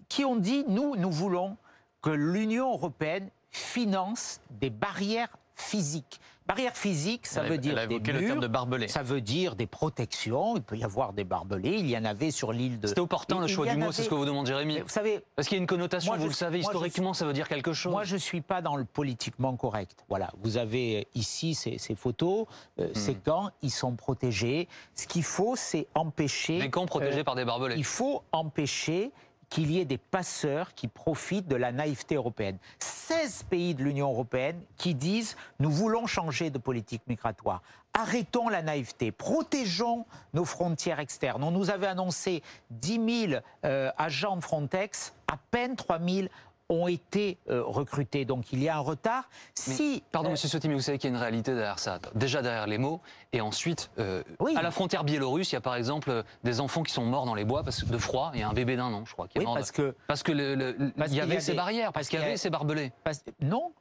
[0.07, 1.57] qui ont dit nous, nous voulons
[2.03, 8.87] que l'Union européenne finance des barrières physiques Barrière physique, ça veut dire des murs, de
[8.87, 10.57] ça veut dire des protections.
[10.57, 11.77] Il peut y avoir des barbelés.
[11.77, 12.87] Il y en avait sur l'île de.
[12.87, 14.79] C'était opportun le choix du mot, c'est ce que vous demande Jérémy.
[14.79, 16.15] Vous savez, parce qu'il y a une connotation.
[16.17, 17.91] vous le savez historiquement, ça veut dire quelque chose?
[17.91, 20.05] Moi, je suis pas dans le politiquement correct.
[20.09, 22.45] Voilà, vous avez ici ces, photos,
[22.79, 22.95] euh, hmm.
[22.95, 24.67] ces camps, ils sont protégés.
[24.95, 26.59] Ce qu'il faut, c'est empêcher.
[26.59, 27.75] Des camps protégés euh, par des barbelés.
[27.77, 29.11] Il faut empêcher
[29.53, 32.57] qu'il y ait des passeurs qui profitent de la naïveté européenne.
[32.79, 37.61] 16 pays de l'Union européenne qui disent nous voulons changer de politique migratoire.
[37.93, 41.43] Arrêtons la naïveté, protégeons nos frontières externes.
[41.43, 46.27] On nous avait annoncé 10 000 euh, agents de Frontex, à peine 3 000
[46.73, 48.25] ont été euh, recrutés.
[48.25, 49.29] Donc il y a un retard.
[49.55, 51.99] si, pardon, euh, Monsieur Sotti, mais vous savez qu'il y a une réalité derrière ça.
[52.15, 54.23] Déjà derrière les mots, et ensuite, euh,
[54.55, 57.35] à la frontière biélorusse, il y a par exemple des enfants qui sont morts dans
[57.35, 58.31] les bois parce, de froid.
[58.33, 59.55] Il y a un bébé d'un an, je crois, qui est mort.
[59.55, 62.91] Parce que, parce que il y avait ces barrières, parce, qu'il y, avait ces barbelés.
[63.39, 63.73] non,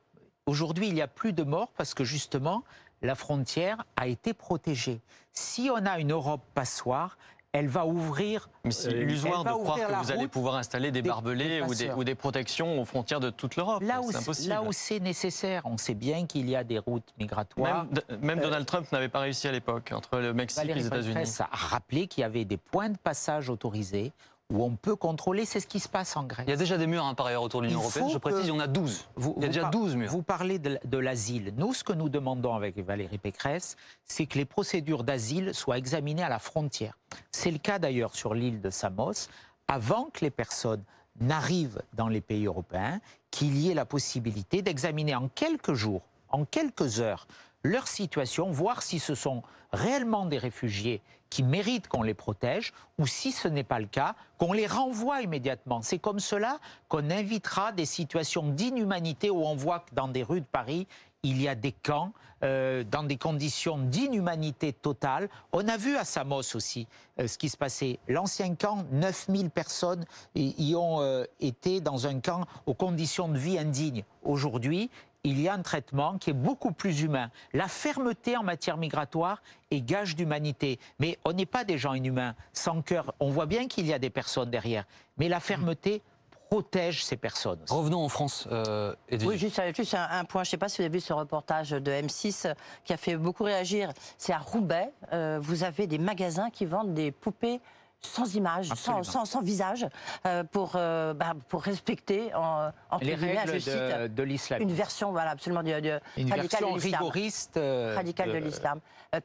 [0.46, 2.64] aujourd'hui il n'y a plus de morts parce que justement
[3.02, 5.00] la frontière a été protégée.
[5.32, 7.18] Si on a une Europe passoire,
[7.52, 8.48] elle va ouvrir.
[8.64, 11.62] Mais c'est euh, illusoire de croire que vous allez pouvoir installer des, barbelés
[11.96, 13.82] ou, des, protections aux frontières de toute l'Europe.
[13.82, 14.00] Là,
[14.46, 17.86] là où c'est nécessaire, on sait bien qu'il y a des routes migratoires.
[18.20, 21.24] Même, euh, Donald Trump n'avait pas réussi à l'époque entre le Mexique et les États-Unis.
[21.40, 24.12] a rappelé qu'il y avait des points de passage autorisés
[24.52, 26.44] où on peut contrôler, c'est ce qui se passe en Grèce.
[26.46, 28.44] Il y a déjà des murs hein, par ailleurs autour de l'Union européenne, je précise,
[28.44, 29.08] il y en a 12.
[29.16, 30.10] Vous, il y a déjà 12 murs.
[30.10, 31.54] Vous parlez de, l'asile.
[31.56, 36.22] Nous, ce que nous demandons avec Valérie Pécresse, c'est que les procédures d'asile soient examinées
[36.22, 36.98] à la frontière.
[37.30, 39.28] C'est le cas d'ailleurs sur l'île de Samos,
[39.68, 40.84] avant que les personnes
[41.20, 46.44] n'arrivent dans les pays européens, qu'il y ait la possibilité d'examiner en quelques jours, en
[46.44, 47.26] quelques heures,
[47.62, 53.06] leur situation, voir si ce sont réellement des réfugiés qui méritent qu'on les protège, ou
[53.06, 55.80] si ce n'est pas le cas, qu'on les renvoie immédiatement.
[55.80, 60.42] C'est comme cela qu'on invitera des situations d'inhumanité où on voit que dans des rues
[60.42, 60.86] de Paris,
[61.22, 62.12] il y a des camps
[62.44, 65.28] euh, dans des conditions d'inhumanité totale.
[65.52, 66.88] On a vu à Samos aussi
[67.20, 68.00] euh, ce qui se passait.
[68.08, 73.58] L'ancien camp, 9000 personnes y, ont euh, été dans un camp aux conditions de vie
[73.58, 74.04] indignes.
[74.24, 74.90] Aujourd'hui,
[75.24, 77.30] il y a un traitement qui est beaucoup plus humain.
[77.52, 80.78] La fermeté en matière migratoire est gage d'humanité.
[80.98, 83.14] Mais on n'est pas des gens inhumains, sans cœur.
[83.20, 84.84] On voit bien qu'il y a des personnes derrière.
[85.18, 86.02] Mais la fermeté
[86.50, 87.60] protège ces personnes.
[87.62, 87.72] aussi.
[87.72, 88.94] Revenons en France, euh.
[89.24, 90.42] Oui, juste, juste un, un point.
[90.44, 92.54] Je ne sais pas si vous avez vu ce reportage de M6 euh,
[92.84, 93.90] qui a fait beaucoup réagir.
[94.18, 94.90] C'est à Roubaix.
[95.12, 97.60] euh, vous avez des magasins qui vendent des poupées
[98.04, 99.86] sans image, sans, sans- sans visage,
[100.26, 104.22] euh, pour, euh, bah, pour respecter, en, entre Les guillemets, règles je cite, de, de
[104.22, 104.60] l'islam.
[104.62, 108.80] une version voilà, absolument du, du- Une version de rigoriste euh, Radicale de l'islam.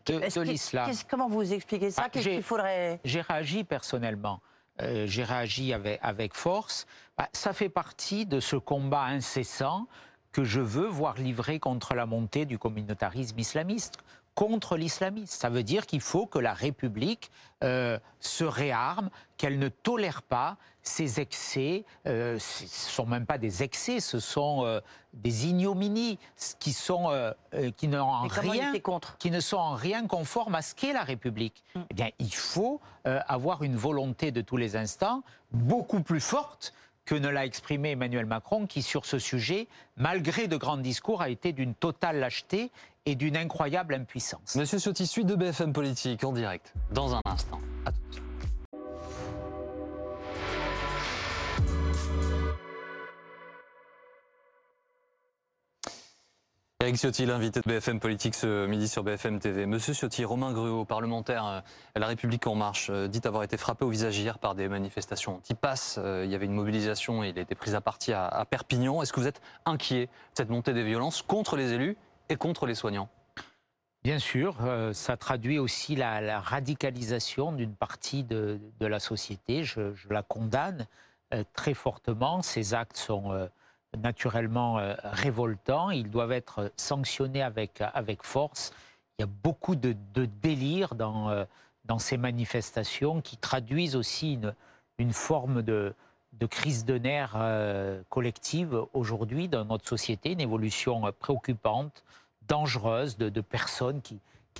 [0.05, 0.91] De- l'islam.
[1.09, 2.03] Comment vous expliquez ça?
[2.05, 2.99] Ah, Qu'est-ce qu'il faudrait...
[3.03, 4.39] J'ai réagi personnellement.
[5.05, 6.85] J'ai réagi avec, avec force.
[7.17, 9.87] Bah, ça fait partie de ce combat incessant
[10.31, 13.95] que je veux voir livré contre la montée du communautarisme islamiste,
[14.37, 15.35] contre l'islamisme.
[15.35, 17.31] Ça veut dire qu'il faut que la République
[17.63, 21.85] euh, se réarme, qu'elle ne tolère pas ces excès.
[22.05, 24.79] Euh, ce ne sont même pas des excès, ce sont euh,
[25.13, 26.19] des ignominies
[26.59, 27.33] qui, sont,
[27.77, 28.73] qui en rien
[29.17, 31.63] qui ne sont en rien conformes à ce qu'est la République.
[31.89, 36.75] Eh bien, il faut avoir une volonté de tous les instants beaucoup plus forte
[37.07, 41.29] que ne l'a exprimé Emmanuel Macron, qui sur ce sujet, malgré de grands discours, a
[41.29, 42.69] été d'une totale lâcheté
[43.07, 44.55] et d'une incroyable impuissance.
[44.55, 47.59] Monsieur Ciotti, suite de BFM Politique en direct, dans un instant.
[47.85, 48.23] À tout de suite.
[56.81, 59.65] Eric Ciotti, l'invité de BFM Politique ce midi sur BFM TV.
[59.65, 61.59] Monsieur Ciotti, Romain Gruau, parlementaire euh,
[61.95, 64.67] à La République En Marche, euh, dit avoir été frappé au visage hier par des
[64.67, 65.97] manifestations anti-pass.
[65.97, 69.01] Euh, Il y avait une mobilisation il a été pris à partie à Perpignan.
[69.01, 71.97] Est-ce que vous êtes inquiet de cette montée des violences contre les élus
[72.29, 73.09] et contre les soignants
[74.03, 79.63] Bien sûr, euh, ça traduit aussi la, radicalisation d'une partie de, la société.
[79.65, 80.87] Je, la condamne
[81.33, 82.41] euh, très fortement.
[82.41, 83.47] Ces actes sont euh,
[83.97, 85.91] naturellement révoltants.
[85.91, 88.71] Ils doivent être sanctionnés avec, avec force.
[89.17, 91.45] Il y a beaucoup de, de délire dans,
[91.85, 94.39] dans ces manifestations qui traduisent aussi
[94.99, 95.93] une forme de,
[96.39, 102.03] de crise de nerfs euh, collective aujourd'hui dans notre société, une évolution euh, préoccupante
[102.47, 104.19] dangereuse de, personnes qui,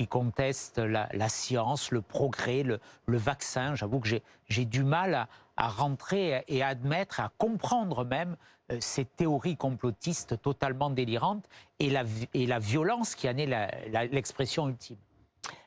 [0.10, 3.76] contestent la, science, le progrès, le, vaccin.
[3.76, 4.10] J'avoue que
[4.50, 8.36] j'ai- du mal à, rentrer et à admettre, à comprendre même
[8.72, 11.46] euh, ces théories complotistes totalement délirantes
[11.80, 13.48] et la, violence qui en est
[14.12, 14.98] l'expression ultime.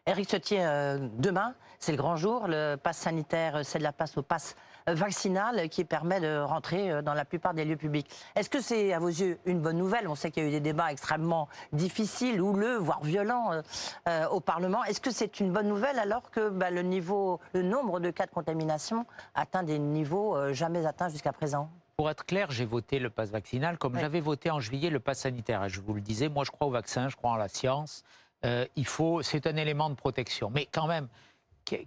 [0.07, 2.47] Eric Ciotti, euh, demain, c'est le grand jour.
[2.49, 7.03] Le pass sanitaire, c'est de la passe au pass vaccinal qui permet de rentrer euh,
[7.03, 8.09] dans la plupart des lieux publics.
[8.35, 10.09] Est-ce que c'est, à vos yeux, une bonne nouvelle?
[10.09, 13.63] On sait qu'il y a eu des débats extrêmement difficiles, houleux, voire violents euh,
[14.09, 14.85] euh, au Parlement.
[14.85, 18.27] Est-ce que c'est une bonne nouvelle alors que bah, le, niveau, le nombre de cas
[18.27, 21.71] de contamination atteint des niveaux euh, jamais atteints jusqu'à présent?
[21.97, 24.01] Pour être clair, j'ai voté le pass vaccinal comme Ouais.
[24.01, 25.65] j'avais voté en juillet le pass sanitaire.
[25.65, 28.05] Et je vous le disais, moi je crois au vaccin, je crois en la science.
[28.47, 30.49] Euh, il faut, c'est un élément de protection.
[30.49, 31.09] Mais quand même,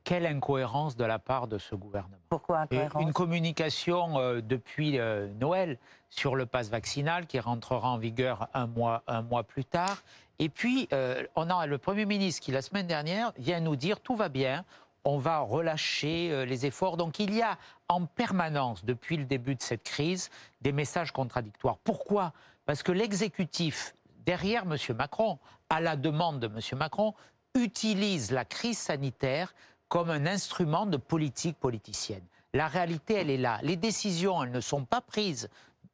[0.04, 2.18] quelle incohérence de la part de ce gouvernement.
[2.30, 5.78] Pourquoi incohérence Une communication euh, depuis euh, Noël
[6.10, 10.04] sur le pass vaccinal qui rentrera en vigueur un mois, un mois plus tard.
[10.40, 14.00] Et puis, euh, on a le Premier ministre qui, la semaine dernière, vient nous dire
[14.00, 14.66] tout va bien,
[15.06, 16.96] on va relâcher les efforts.
[16.98, 17.58] Donc, il y a
[17.90, 20.30] en permanence, depuis le début de cette crise,
[20.62, 21.78] des messages contradictoires.
[21.84, 22.32] Pourquoi?
[22.66, 24.78] Parce que l'exécutif, derrière M.
[24.96, 26.80] Macron, à la demande de M.
[26.80, 27.14] Macron,
[27.56, 29.54] utilise la crise sanitaire
[29.94, 32.24] comme un instrument de politique politicienne.
[32.56, 33.60] La réalité, elle est là.
[33.62, 35.50] Les décisions, elles ne sont pas prises,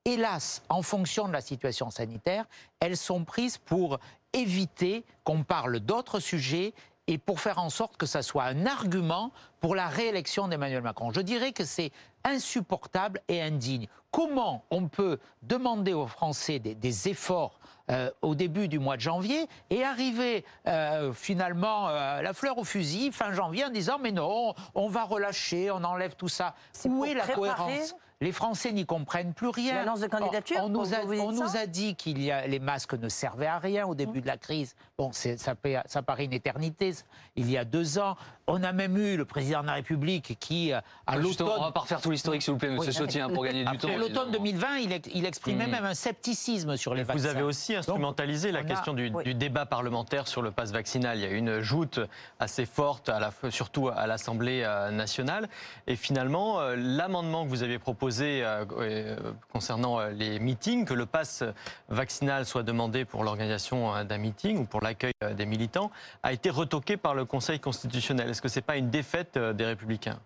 [0.06, 2.46] hélas, en fonction de la situation sanitaire,
[2.80, 4.00] elles sont prises pour
[4.32, 6.74] éviter qu'on parle d'autres sujets
[7.08, 11.12] et pour faire en sorte que ça soit un argument pour la réélection d'Emmanuel Macron.
[11.12, 11.92] Je dirais que c'est
[12.24, 13.90] insupportable et indigne.
[14.12, 17.59] Comment on peut demander aux Français des, des efforts
[17.92, 22.64] euh, au début du mois de janvier et arriver euh, finalement euh, la fleur au
[22.64, 26.54] fusil fin janvier en disant mais non, on va relâcher, on enlève tout ça.
[26.72, 27.96] C'est Où est la cohérence?
[28.22, 29.76] Les Français n'y comprennent plus rien.
[29.76, 32.96] L'annonce de candidature, On, on nous, a, on nous dit qu'il y a les masques
[32.96, 34.76] ne servaient à rien au début de la crise.
[34.98, 35.30] Bon, ça,
[35.86, 36.94] ça paraît une éternité.
[37.38, 40.74] Il y a deux ans, on a même eu le président de la République qui,
[40.74, 42.98] euh, à Justement, on va l'automne, pas refaire tout l'historique, s'il vous plaît, monsieur Oui,
[42.98, 43.88] Ciotti, hein, pour gagner du temps.
[43.88, 44.32] l'automne évidemment.
[44.32, 45.72] 2020, il, ex- il exprimait Mhm.
[45.72, 47.22] même un scepticisme sur les vaccins.
[47.22, 49.24] Vous avez aussi instrumentalisé la a- question du, oui.
[49.24, 51.18] du débat parlementaire sur le pass vaccinal.
[51.18, 52.02] Il y a eu une joute
[52.40, 55.48] assez forte, à la, surtout à l'Assemblée euh, nationale.
[55.88, 59.18] Et finalement, euh, l'amendement que vous aviez proposé euh, euh,
[59.52, 61.44] concernant euh, les meetings, que le pass
[61.90, 65.92] vaccinal soit demandé pour l'organisation d'un meeting ou pour l'accueil des militants,
[66.24, 68.30] a été retoqué par le Conseil constitutionnel.
[68.30, 70.20] Est-ce que ce n'est pas une défaite des Républicains?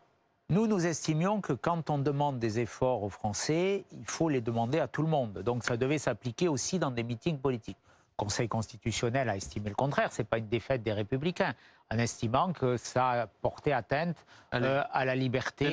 [0.50, 4.80] Nous, nous estimions que quand on demande des efforts aux Français, il faut les demander
[4.80, 5.40] à tout le monde.
[5.40, 7.78] Donc ça devait s'appliquer aussi dans des meetings politiques.
[8.24, 10.14] Le Conseil constitutionnel a estimé le contraire.
[10.14, 11.54] Ce n'est pas une défaite des Républicains,
[11.94, 14.16] en estimant que ça portait atteinte
[14.64, 15.66] euh, à la liberté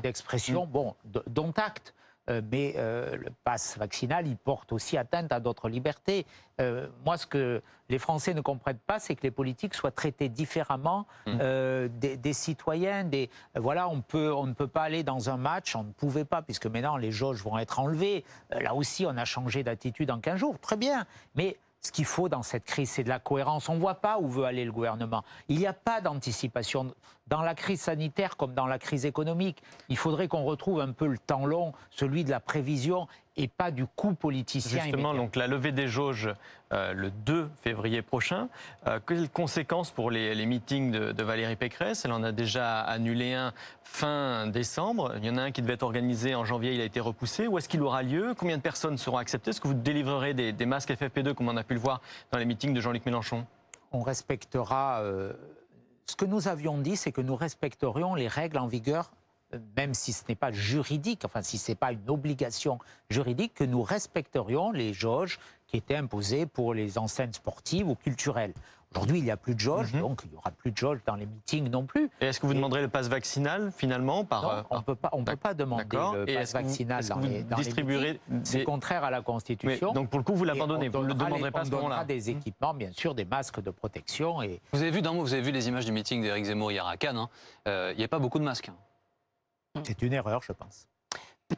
[0.00, 0.64] d'expression.
[0.66, 1.94] Bon, d- dont acte.
[2.30, 6.24] euh, mais euh, le pass vaccinal, il porte aussi atteinte à d'autres libertés.
[7.04, 11.06] Moi, ce que les Français ne comprennent pas, c'est que les politiques soient traités différemment
[11.26, 11.38] Mmh.
[11.40, 13.04] euh, des, des citoyens.
[13.04, 16.24] Des, voilà, on, peut, on ne peut pas aller dans un match, on ne pouvait
[16.26, 18.24] pas, puisque maintenant les jauges vont être enlevées.
[18.50, 21.04] Là aussi, on a changé d'attitude en 15 jours, très bien.
[21.34, 23.68] Mais ce qu'il faut dans cette crise, c'est de la cohérence.
[23.68, 25.24] On ne voit pas où veut aller le gouvernement.
[25.48, 26.94] Il n'y a pas d'anticipation.
[27.26, 31.06] Dans la crise sanitaire comme dans la crise économique, il faudrait qu'on retrouve un peu
[31.06, 33.06] le temps long, celui de la prévision
[33.42, 34.82] et pas du coup politicien.
[34.82, 35.24] Justement, immédiat.
[35.24, 36.28] donc la levée des jauges
[36.72, 38.48] euh, le 2 février prochain.
[38.86, 42.04] Euh, quelles conséquences pour les, les meetings de, de Valérie Pécresse?
[42.04, 45.14] Elle en a déjà annulé un fin décembre.
[45.16, 47.46] Il y en a un qui devait être organisé en janvier, il a été repoussé.
[47.46, 48.34] Où est-ce qu'il aura lieu?
[48.36, 49.50] Combien de personnes seront acceptées?
[49.50, 52.38] Est-ce que vous délivrerez des, des masques FFP2 comme on a pu le voir dans
[52.38, 53.46] les meetings de Jean-Luc Mélenchon?
[53.92, 55.00] On respectera.
[55.00, 55.32] euh,
[56.06, 59.12] ce que nous avions dit, c'est que nous respecterions les règles en vigueur,
[59.76, 63.64] même si ce n'est pas juridique, enfin si ce n'est pas une obligation juridique, que
[63.64, 68.54] nous respecterions les jauges qui étaient imposées pour les enseignes sportives ou culturelles.
[68.92, 70.00] Aujourd'hui, il n'y a plus de jauges, Mhm.
[70.00, 72.10] donc il n'y aura plus de jauges dans les meetings non plus.
[72.20, 74.82] Et est-ce que vous Et- demanderez le pass vaccinal finalement par, Non, euh, on ne
[74.82, 78.20] peut pas, on peut pas demander le pass vous- vaccinal dans les, dans les distribuerez
[78.28, 78.40] meetings.
[78.44, 79.92] C'est des- contraire à la Constitution.
[79.92, 81.72] donc pour le coup, vous l'abandonnez, on vous ne le demanderez les- pas à ce
[81.72, 85.12] On donnera des équipements, bien sûr, des masques de protection et Vous avez vu d'un
[85.12, 87.16] mot, vous avez vu les images du meeting d'Éric Zemmour hier à Cannes.
[87.16, 87.28] hein.
[87.68, 88.70] Euh, Il n'y a pas beaucoup de masques.
[88.70, 88.74] hein.
[89.84, 90.88] C'est une erreur, je pense.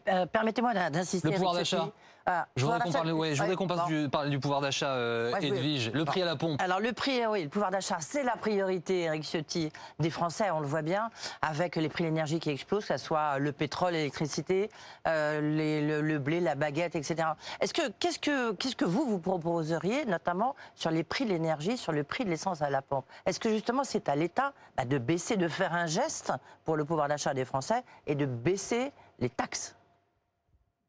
[0.08, 1.28] Euh, Permettez-moi d'insister.
[1.28, 1.88] Le pouvoir d'achat.
[2.24, 5.44] Ah, Je voudrais qu'on parle, ouais, ouais, passe du, parle du pouvoir d'achat, euh, Ouais,
[5.44, 5.90] Edwige.
[5.92, 6.62] Le prix à la pompe.
[6.62, 10.60] Alors le prix, oui, le pouvoir d'achat, c'est la priorité, Eric Ciotti, des Français, on
[10.60, 13.94] le voit bien, avec les prix de l'énergie qui explosent, que ce soit le pétrole,
[13.94, 14.70] l'électricité,
[15.08, 17.30] euh, le, le blé, la baguette, etc.
[17.60, 21.76] Est-ce que qu'est-ce que qu'est-ce que vous vous proposeriez, notamment sur les prix de l'énergie,
[21.76, 23.04] sur le prix de l'essence à la pompe?
[23.26, 26.32] Est-ce que justement c'est à l'État bah, de baisser, de faire un geste
[26.64, 29.74] pour le pouvoir d'achat des Français et de baisser les taxes?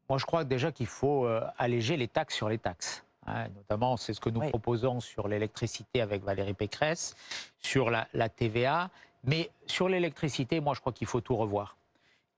[0.08, 3.04] Moi, je crois déjà qu'il faut euh, alléger les taxes sur les taxes.
[3.26, 3.48] hein.
[3.56, 4.48] notamment, c'est ce que nous Oui.
[4.50, 7.14] proposons sur l'électricité avec Valérie Pécresse,
[7.58, 8.90] sur la, la TVA.
[9.24, 11.76] Mais sur l'électricité, moi, je crois qu'il faut tout revoir.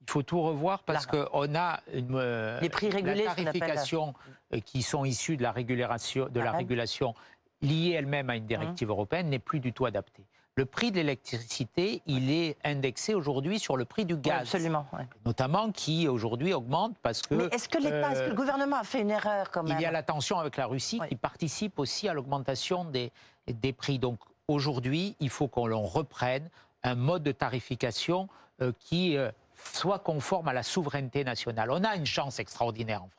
[0.02, 4.14] Il faut tout revoir parce qu'on a une, euh, Les prix régulés, la tarification
[4.54, 6.58] euh, qui sont issus de la régulation, de La la REM.
[6.58, 7.14] régulation
[7.62, 10.22] liée elle-même à une directive européenne n'est plus du tout adaptée.
[10.58, 14.86] Le prix de l'électricité, il est indexé aujourd'hui sur le prix du Oui, gaz, Absolument.
[14.94, 15.06] ouais.
[15.26, 18.76] notamment qui aujourd'hui augmente parce que Mais est-ce que l'État, est-ce que euh, le gouvernement
[18.76, 21.08] a fait une erreur quand même il y a la tension avec la Russie Oui.
[21.08, 23.12] qui participe aussi à l'augmentation des,
[23.46, 23.98] des prix.
[23.98, 26.48] Donc aujourd'hui, il faut qu'on l'on reprenne
[26.84, 28.30] un mode de tarification
[28.62, 29.30] euh, qui euh,
[29.74, 31.70] soit conforme à la souveraineté nationale.
[31.70, 33.10] On a une chance extraordinaire en.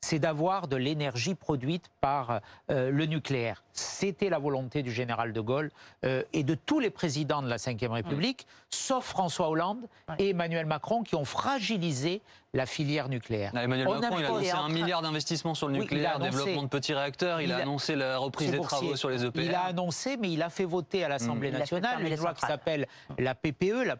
[0.00, 3.64] C'est d'avoir de l'énergie produite par euh, le nucléaire.
[3.72, 5.70] C'était la volonté du général de Gaulle
[6.04, 9.80] euh, et de tous les présidents de la Ve République, sauf François Hollande
[10.18, 12.22] et Emmanuel Macron, qui ont fragilisé
[12.54, 13.50] la filière nucléaire.
[13.56, 16.16] Ah, Emmanuel On Macron, il a annoncé un train- milliard d'investissements sur le Oui, nucléaire,
[16.16, 17.40] annoncé- développement de petits réacteurs.
[17.40, 19.40] Il, il a a- annoncé la reprise des travaux sur les EPR.
[19.42, 22.46] Il a annoncé, mais il a fait voter à l'Assemblée fait nationale une loi qui
[22.46, 22.86] s'appelle
[23.18, 23.96] la PPE, la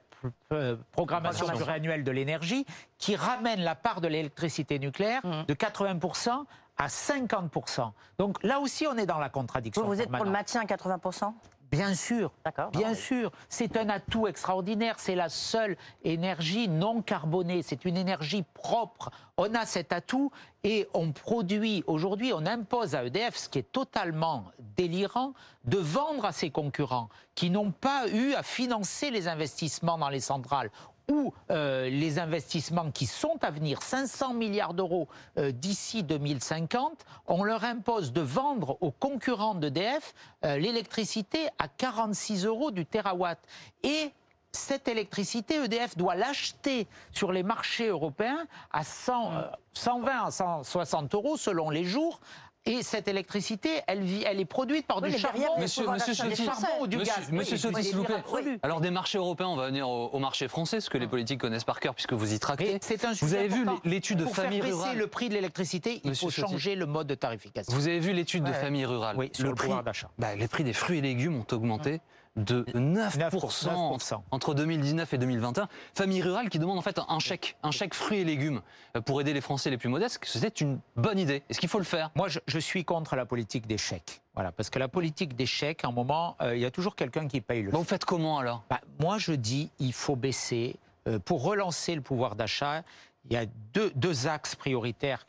[0.48, 1.46] programmation Programmation.
[1.46, 2.66] pluriannuelle de l'énergie,
[2.98, 5.44] qui ramène la part de l'électricité nucléaire Mhm.
[5.46, 6.44] de 80%
[6.76, 7.92] à 50%.
[8.18, 9.82] Donc là aussi, on est dans la contradiction.
[9.82, 11.34] Vous, vous êtes pour le maintien à 80%
[11.70, 12.32] Bien sûr.
[12.44, 12.70] D'accord.
[12.70, 14.96] Bien Non, sûr, c'est un atout extraordinaire.
[14.98, 17.62] C'est la seule énergie non carbonée.
[17.62, 19.10] C'est une énergie propre.
[19.36, 20.30] On a cet atout
[20.64, 24.44] et on produit aujourd'hui, on impose à EDF, ce qui est totalement
[24.76, 30.08] délirant, de vendre à ses concurrents qui n'ont pas eu à financer les investissements dans
[30.08, 30.70] les centrales
[31.10, 37.44] ou euh, les investissements qui sont à venir, 500 milliards d'euros euh, d'ici 2050, on
[37.44, 43.38] leur impose de vendre aux concurrents d'EDF euh, l'électricité à 46 euros du terawatt.
[43.82, 44.12] Et
[44.52, 49.42] cette électricité, EDF doit l'acheter sur les marchés européens à 100, euh,
[49.74, 52.20] 120 à 160 euros selon les jours.
[52.68, 56.86] Et cette électricité, elle, vit- elle est produite par Oui, du charbon, Monsieur- charbon ou
[56.86, 57.32] du Monsieur- gaz.
[57.32, 58.58] Monsieur Oui, s'il vous plaît.
[58.62, 61.40] Alors des marchés européens, on va venir au, au marché français, ce que les politiques
[61.40, 62.74] connaissent par cœur puisque vous y tractez.
[62.74, 66.00] Un Vous avez vu l'étude de Pour famille faire baisser rurale le prix de l'électricité,
[66.04, 67.72] il Monsieur faut changer le mode de tarification.
[67.72, 69.16] Vous avez vu l'étude de famille rurale.
[69.16, 70.10] Oui, sur le prix, d'achat.
[70.18, 72.00] bah, les prix des fruits et légumes ont augmenté
[72.36, 74.20] de 9%, 9%.
[74.30, 75.68] entre 2019 et 2021.
[75.94, 78.60] Famille rurale qui demande en fait un chèque, un chèque fruits et légumes
[78.96, 80.20] euh, pour aider les Français les plus modestes.
[80.24, 81.42] C'était une bonne idée.
[81.48, 82.10] Est-ce qu'il faut le faire?
[82.14, 84.20] Moi, je, je suis contre la politique des chèques.
[84.34, 86.94] Voilà, parce que la politique des chèques, à un moment, euh, il y a toujours
[86.94, 87.84] quelqu'un qui paye le Bon, chèque.
[87.84, 88.62] Vous faites comment alors?
[88.70, 90.76] Bah, moi, je dis, il faut baisser.
[91.08, 92.82] euh, pour relancer le pouvoir d'achat,
[93.24, 95.26] il y a deux, deux axes prioritaires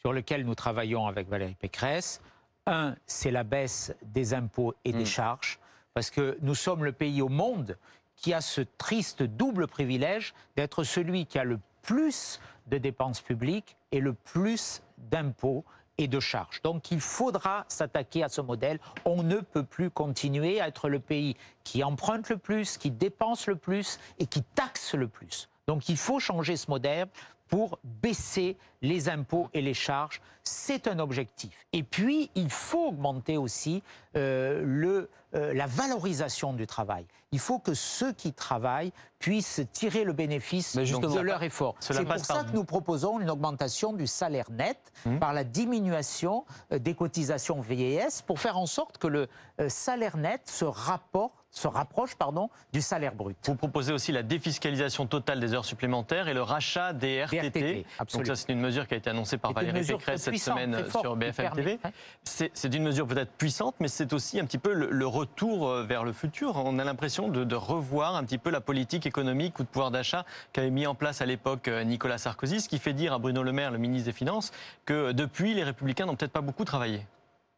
[0.00, 2.20] sur lesquels nous travaillons avec Valérie Pécresse.
[2.66, 5.06] Un, c'est la baisse des impôts et des Mm.
[5.06, 5.58] charges,
[5.96, 7.78] parce que nous sommes le pays au monde
[8.16, 13.78] qui a ce triste double privilège d'être celui qui a le plus de dépenses publiques
[13.92, 15.64] et le plus d'impôts
[15.96, 16.60] et de charges.
[16.60, 18.78] Donc il faudra s'attaquer à ce modèle.
[19.06, 21.34] On ne peut plus continuer à être le pays
[21.64, 25.48] qui emprunte le plus, qui dépense le plus et qui taxe le plus.
[25.66, 27.08] Donc il faut changer ce modèle
[27.48, 30.20] pour baisser les impôts et les charges.
[30.42, 31.66] C'est un objectif.
[31.72, 33.82] Et puis, il faut augmenter aussi
[34.16, 37.04] euh, le, euh, la valorisation du travail.
[37.32, 41.74] Il faut que ceux qui travaillent puissent tirer le bénéfice de leur effort.
[41.80, 45.18] C'est pour ça que nous proposons une augmentation du salaire net mmh.
[45.18, 49.28] par la diminution euh, des cotisations vieillesse pour faire en sorte que le
[49.68, 53.36] salaire net se rapporte se rapproche pardon, du salaire brut.
[53.44, 57.86] Vous proposez aussi la défiscalisation totale des heures supplémentaires et le rachat des RTT.
[58.12, 61.16] Donc ça, c'est une mesure qui a été annoncée par Valérie Pécresse cette semaine sur
[61.16, 61.78] BFM TV.
[62.24, 66.02] C'est une mesure peut-être puissante, mais c'est aussi un petit peu le, retour euh, vers
[66.02, 66.56] le futur.
[66.56, 70.26] On a l'impression de, revoir un petit peu la politique économique ou de pouvoir d'achat
[70.52, 73.42] qu'avait mis en place à l'époque euh, Nicolas Sarkozy, ce qui fait dire à Bruno
[73.42, 74.52] Le Maire, le ministre des Finances,
[74.84, 77.06] que depuis, les Républicains n'ont peut-être pas beaucoup travaillé.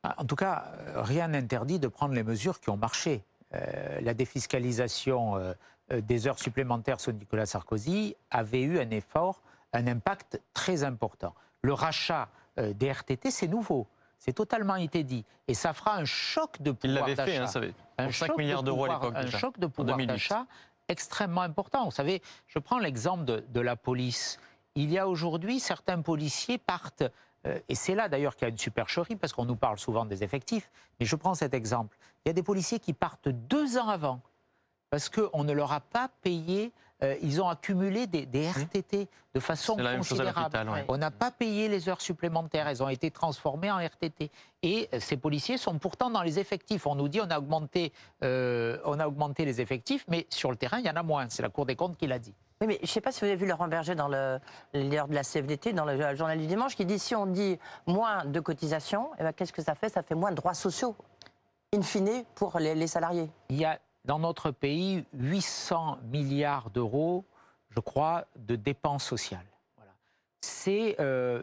[0.05, 3.24] En tout cas, euh, rien n'interdit de prendre les mesures qui ont marché.
[3.55, 5.55] Euh, la défiscalisation euh,
[5.90, 9.40] euh, des heures supplémentaires sous Nicolas Sarkozy avait eu un effort,
[9.72, 11.34] un impact très important.
[11.62, 13.86] Le rachat des RTT, c'est nouveau.
[14.18, 15.24] C'est totalement été dit.
[15.46, 17.24] Et ça fera un choc de pouvoir d'achat.
[17.26, 19.14] Il l'avait fait, hein, un 5 milliards d'euros à l'époque.
[19.14, 20.46] Un choc de pouvoir d'achat
[20.88, 21.84] extrêmement important.
[21.84, 24.40] Vous savez, je prends l'exemple de, de, la police.
[24.74, 27.05] Il y a aujourd'hui, certains policiers partent
[27.45, 30.22] et c'est là d'ailleurs qu'il y a une supercherie, parce qu'on nous parle souvent des
[30.22, 30.70] effectifs.
[31.01, 31.97] Mais je prends cet exemple.
[32.24, 34.20] Il y a des policiers qui partent deux ans avant,
[34.91, 36.72] parce qu'on ne leur a pas payé,
[37.03, 38.61] euh, ils ont accumulé des, mmh.
[38.62, 40.84] RTT de façon considérable.
[40.89, 44.30] On n'a pas payé les heures supplémentaires, elles ont été transformées en RTT.
[44.62, 46.86] Et euh, ces policiers sont pourtant dans les effectifs.
[46.86, 50.78] On nous dit on a augmenté, on a augmenté les effectifs, mais sur le terrain,
[50.80, 51.28] il y en a moins.
[51.28, 52.34] C'est la Cour des comptes qui l'a dit.
[52.61, 54.40] Oui, mais je ne sais pas si vous avez vu Laurent Berger dans le
[54.74, 57.56] leader de la CFDT, dans le journal du dimanche, qui dit si on dit
[57.86, 59.88] moins de cotisations, eh ben, qu'est-ce que ça fait?
[59.88, 60.96] Ça fait moins de droits sociaux,
[61.72, 63.30] in fine, pour les, salariés.
[63.50, 67.24] Il y a dans notre pays 800 milliards d'euros,
[67.70, 69.46] je crois, de dépenses sociales.
[70.40, 70.96] C'est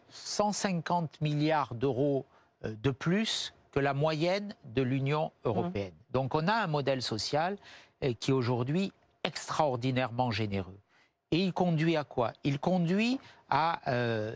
[0.10, 2.26] 150 euh, milliards d'euros
[2.66, 5.94] euh, de plus que la moyenne de l'Union européenne.
[5.94, 6.14] Mmh.
[6.14, 7.58] Donc on a un modèle social
[8.04, 8.92] euh, qui est aujourd'hui
[9.24, 10.78] extraordinairement généreux.
[11.36, 12.32] Et il conduit à quoi?
[12.46, 13.20] Il conduit
[13.50, 14.34] à, euh,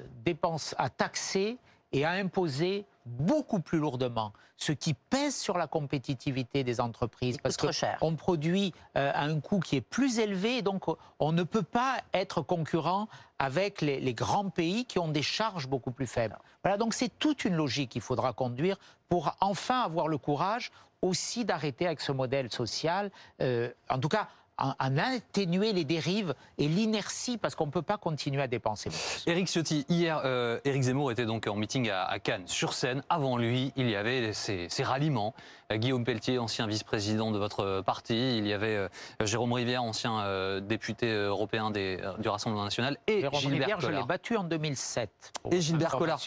[0.77, 1.57] à taxer
[1.93, 7.37] et à imposer beaucoup plus lourdement, ce qui pèse sur la compétitivité des entreprises.
[7.37, 10.87] Parce qu'on produit euh, à un coût qui est plus élevé, donc
[11.19, 13.07] on ne peut pas être concurrent
[13.39, 16.37] avec les, les grands pays qui ont des charges beaucoup plus faibles.
[16.65, 18.75] Voilà, donc c'est toute une logique qu'il faudra conduire
[19.07, 20.69] pour enfin avoir le courage
[21.01, 23.09] aussi d'arrêter avec ce modèle social.
[23.41, 24.27] Euh, en tout cas,
[24.59, 28.89] en, atténuer les dérives et l'inertie, parce qu'on ne peut pas continuer à dépenser.
[29.25, 33.03] Éric Ciotti, hier, euh, Éric Zemmour était donc en meeting à, Cannes, sur scène.
[33.09, 35.33] Avant lui, il y avait ces, ralliements.
[35.71, 38.37] Euh, Guillaume Pelletier, ancien vice-président de votre parti.
[38.37, 38.87] Il y avait euh,
[39.21, 42.97] Jérôme Rivière, ancien député européen des, du Rassemblement national.
[43.07, 45.09] Et Jérôme Gilbert Rivière, je l'ai battu en 2007.
[45.51, 46.19] Et Gilbert Collard.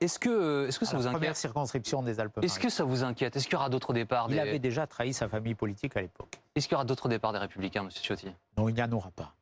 [0.00, 2.38] Est-ce que, est-ce que ça vous inquiète Première circonscription des Alpes.
[2.42, 3.36] Est-ce que ça vous inquiète?
[3.36, 6.38] Est-ce qu'il y aura d'autres départs Il avait déjà trahi sa famille politique à l'époque.
[6.54, 7.90] Est-ce qu'il y aura d'autres départs des Républicains, M.
[7.90, 8.28] Ciotti?
[8.56, 9.34] Non, il n'y en aura pas.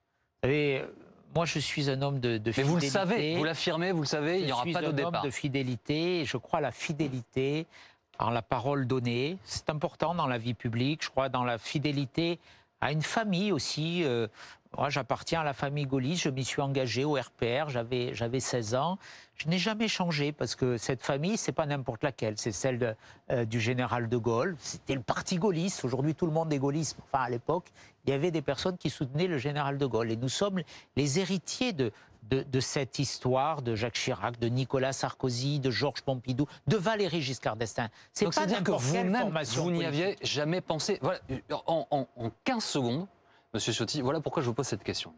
[0.43, 0.85] Vous savez,
[1.35, 2.63] moi, je suis un homme de, de fidélité.
[2.63, 4.93] Mais vous le savez, vous l'affirmez, vous le savez, il n'y aura pas de départ.
[4.93, 7.67] Je suis un homme de fidélité, et je crois à la fidélité,
[8.19, 9.37] en la parole donnée.
[9.45, 12.39] C'est important dans la vie publique, je crois dans la fidélité
[12.81, 14.05] à une famille aussi.
[14.05, 14.29] Euh,
[14.77, 18.75] moi, j'appartiens à la famille Gaulliste, je m'y suis engagé au RPR, j'avais, j'avais 16
[18.75, 18.99] ans.
[19.35, 22.97] Je n'ai jamais changé parce que cette famille, c'est pas n'importe laquelle, c'est celle
[23.31, 24.55] euh, du général de Gaulle.
[24.59, 25.85] C'était le parti gaulliste.
[25.85, 26.97] Aujourd'hui, tout le monde est gaulliste.
[27.11, 27.67] Enfin, à l'époque,
[28.05, 30.11] il y avait des personnes qui soutenaient le général de Gaulle.
[30.11, 30.61] Et nous sommes
[30.95, 31.91] les héritiers de,
[32.31, 37.57] de, cette histoire de Jacques Chirac, de Nicolas Sarkozy, de Georges Pompidou, de Valéry Giscard
[37.57, 37.89] d'Estaing.
[38.13, 40.99] C'est pas dire que vous-même, vous n'y aviez jamais pensé.
[41.01, 41.21] Voilà,
[41.67, 43.07] en, en, en 15 secondes,
[43.55, 45.15] Monsieur Ciotti, voilà pourquoi je vous pose cette question.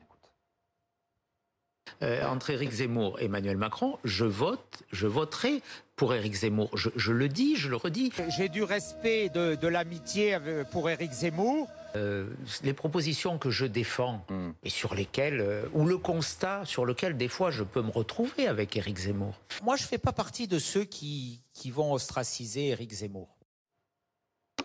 [2.02, 5.62] Euh, entre Éric Zemmour et Emmanuel Macron, je vote, je voterai
[5.96, 6.70] pour Éric Zemmour.
[6.74, 8.12] Je, le dis, je le redis.
[8.28, 10.38] J'ai du respect, de, l'amitié
[10.70, 11.68] pour Éric Zemmour.
[11.96, 12.28] Euh,
[12.62, 14.50] les propositions que je défends hmm.
[14.62, 18.46] et sur lesquelles, euh, ou le constat sur lequel des fois je peux me retrouver
[18.46, 19.34] avec Éric Zemmour.
[19.62, 23.28] Moi, je ne fais pas partie de ceux qui, qui vont ostraciser Éric Zemmour.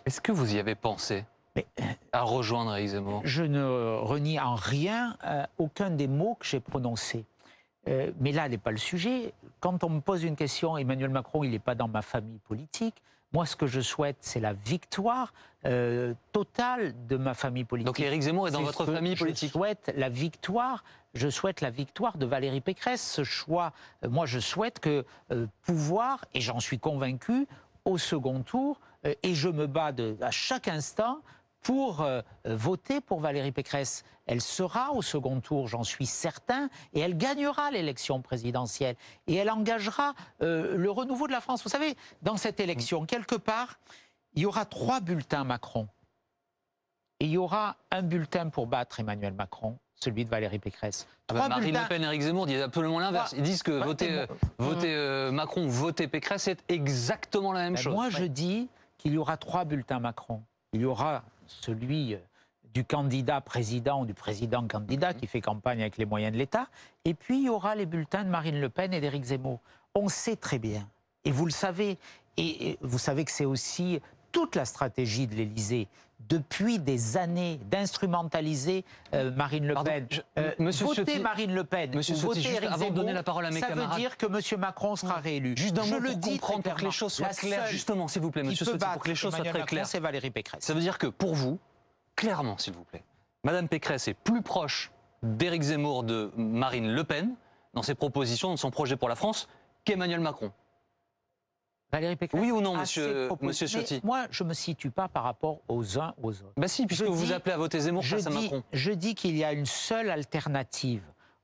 [0.04, 1.24] Est-ce que vous y avez pensé?
[1.56, 1.66] Mais,
[2.12, 6.60] à rejoindre Éric Zemmour Je ne renie en rien euh, aucun des mots que j'ai
[6.60, 7.24] prononcés.
[7.88, 9.32] Euh, mais là n'est pas le sujet.
[9.60, 12.94] Quand on me pose une question, Emmanuel Macron, il n'est pas dans ma famille politique.
[13.32, 15.34] Moi, ce que je souhaite, c'est la victoire
[15.66, 17.86] euh, totale de ma famille politique.
[17.86, 20.84] Donc Éric Zemmour est dans votre famille politique Je souhaite la victoire.
[21.14, 23.02] Je souhaite la victoire de Valérie Pécresse.
[23.02, 23.72] Ce choix,
[24.04, 27.46] euh, moi, je souhaite que euh, pouvoir, et j'en suis convaincu,
[27.84, 31.18] au second tour, euh, et je me bats de- à chaque instant
[31.64, 34.04] pour euh, voter pour Valérie Pécresse.
[34.26, 38.96] Elle sera au second tour, j'en suis certain, et elle gagnera l'élection présidentielle.
[39.26, 41.64] Et elle engagera euh, le renouveau de la France.
[41.64, 43.80] Vous savez, dans cette élection, quelque part,
[44.34, 45.88] il y aura trois bulletins Macron.
[47.20, 51.06] Et il y aura un bulletin pour battre Emmanuel Macron, celui de Valérie Pécresse.
[51.28, 51.74] Ah bah, Marine.
[51.74, 53.34] Le Pen et Éric Zemmour disent absolument l'inverse.
[53.36, 54.26] Ils disent que voter, euh,
[54.58, 54.66] bon.
[54.66, 57.94] voter euh, Macron ou voter Pécresse, c'est exactement la même Ben, chose.
[57.94, 60.42] Moi, je dis qu'il y aura trois bulletins Macron.
[60.74, 62.18] Il y aura celui euh,
[62.72, 66.68] du candidat président ou du président candidat qui fait campagne avec les moyens de l'État.
[67.04, 69.60] Et puis, il y aura les bulletins de Marine Le Pen et d'Éric Zemmour.
[69.94, 70.88] On sait très bien,
[71.24, 71.98] et vous le savez,
[72.36, 74.00] et vous savez que c'est aussi
[74.34, 75.86] toute la stratégie de l'Élysée
[76.28, 80.06] depuis des années d'instrumentaliser euh, Marine Le Pardon, Pen.
[80.10, 83.12] je- Euh, Monsieur voter Marine Le Pen Monsieur Ciotti, voter Éric avant de Zemmour, donner
[83.12, 83.92] la parole à mes ça camarades.
[83.92, 84.60] veut dire que M.
[84.60, 85.54] Macron sera réélu.
[85.56, 87.66] Juste d'un Je mot le pour dis comprendre, pour que les choses soient La claires,
[87.68, 89.86] justement, s'il vous plaît, monsieur Ciotti, pour que les choses soient très Macron, claires.
[89.86, 90.64] C'est Valérie Pécresse.
[90.64, 91.58] Ça veut dire que pour vous,
[92.16, 93.04] clairement, s'il vous plaît,
[93.44, 94.90] Madame Pécresse est plus proche
[95.22, 97.34] d'Éric Zemmour, de Marine Le Pen,
[97.74, 99.46] dans ses propositions, dans son projet pour la France,
[99.84, 100.52] qu'Emmanuel Macron.
[101.94, 105.06] Valérie Pécresse Oui ou non, monsieur- propos- monsieur Ciotti Moi, je ne me situe pas
[105.08, 106.52] par rapport aux uns aux autres.
[106.56, 108.62] Bah si, puisque Je vous dis- appelez à voter Zemmour Je face à Macron.
[108.72, 111.02] je dis qu'il y a une seule alternative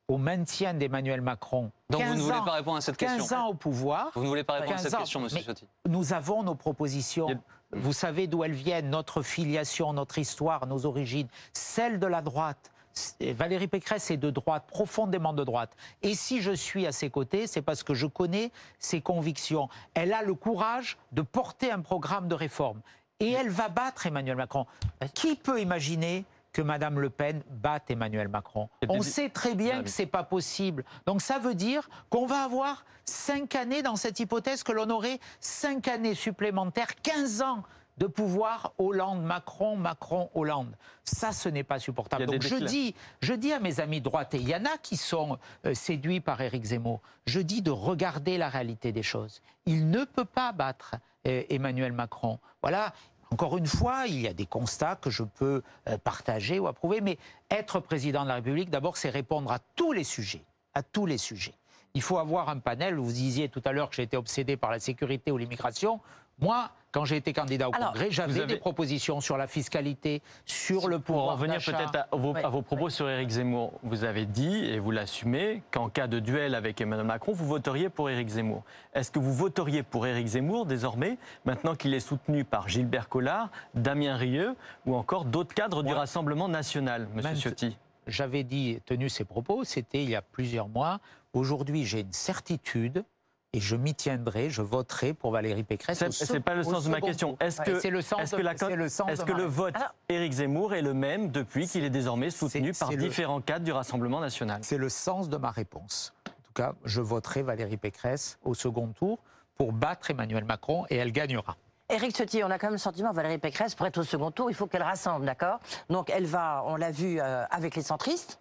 [0.09, 1.71] au maintien d'Emmanuel Macron.
[1.89, 4.11] Donc vous 15 ne voulez ans- pas répondre à cette 15 question ans au pouvoir.
[4.17, 6.57] Vous ne voulez pas répondre à 15 cette ans, question, monsieur Ciotti Nous avons nos
[6.57, 7.29] propositions.
[7.73, 12.73] Vous savez d'où elles viennent, notre filiation, notre histoire, nos origines, celle de la droite.
[13.21, 15.77] Valérie Pécresse est de droite, profondément de droite.
[16.03, 19.69] Et si je suis à ses côtés, c'est parce que je connais ses convictions.
[19.95, 22.81] Elle a le courage de porter un programme de réforme.
[23.21, 24.67] Et elle va battre Emmanuel Macron.
[25.15, 28.69] Qui peut imaginer que Madame Le Pen batte Emmanuel Macron?
[28.89, 30.85] On sait très bien que c'est pas possible.
[31.07, 35.21] Donc ça veut dire qu'on va avoir cinq années dans cette hypothèse que l'on aurait
[35.41, 37.63] cinq années supplémentaires, 15 ans
[38.01, 40.75] de pouvoir Hollande-Macron, Macron-Hollande.
[41.05, 42.27] Ça, ce n'est pas supportable.
[42.27, 44.79] Donc je dis, je dis à mes amis de droite, et il y en a
[44.83, 49.43] qui sont euh, séduits par Éric Zemmour, je dis de regarder la réalité des choses.
[49.67, 50.97] Il ne peut pas battre
[51.27, 52.39] euh, Emmanuel Macron.
[52.63, 52.95] Voilà.
[53.33, 57.03] Encore une fois, il y a des constats que je peux euh, partager ou approuver,
[57.03, 57.19] mais
[57.51, 60.43] être président de la République, d'abord, c'est répondre à tous les sujets,
[60.73, 61.55] à tous les sujets.
[61.93, 62.95] Il faut avoir un panel.
[62.95, 66.01] Vous disiez tout à l'heure que j'ai été obsédé par la sécurité ou l'immigration.
[66.39, 70.23] Moi, quand j'ai été candidat au Alors, Congrès, j'avais avez- des propositions sur la fiscalité,
[70.45, 72.45] sur le Pour pouvoir en revenir peut-être à vos, Ouais.
[72.45, 76.19] à vos propos sur Éric Zemmour, vous avez dit, et vous l'assumez, qu'en cas de
[76.19, 78.63] duel avec Emmanuel Macron, vous voteriez pour Éric Zemmour.
[78.95, 83.51] Est-ce que vous voteriez pour Éric Zemmour désormais, maintenant qu'il est soutenu par Gilbert Collard,
[83.75, 87.77] Damien Rieu ou encore d'autres cadres du Rassemblement national, Monsieur Ciotti?
[88.07, 90.99] J'avais dit, tenu ces propos, c'était il y a plusieurs mois.
[91.33, 93.05] Aujourd'hui, j'ai une certitude
[93.53, 95.99] et je m'y tiendrai, je voterai pour Valérie Pécresse.
[95.99, 97.37] C'est sec- pas le sens de ma question.
[97.41, 99.75] Est-ce que, c'est le sens que, la- c'est le sens est-ce de que le vote
[100.09, 103.73] Éric Zemmour est le même depuis qu'il est désormais soutenu par le- différents cadres du
[103.73, 104.61] Rassemblement national?
[104.63, 106.13] C'est le sens de ma réponse.
[106.29, 109.19] En tout cas, je voterai Valérie Pécresse au second tour
[109.57, 111.57] pour battre Emmanuel Macron et elle gagnera.
[111.89, 114.49] Éric Ciotti, on a quand même le sentiment, Valérie Pécresse, pour être au second tour,
[114.49, 115.59] il faut qu'elle rassemble, d'accord?
[115.89, 118.39] Donc elle va, on l'a vu euh, avec les centristes,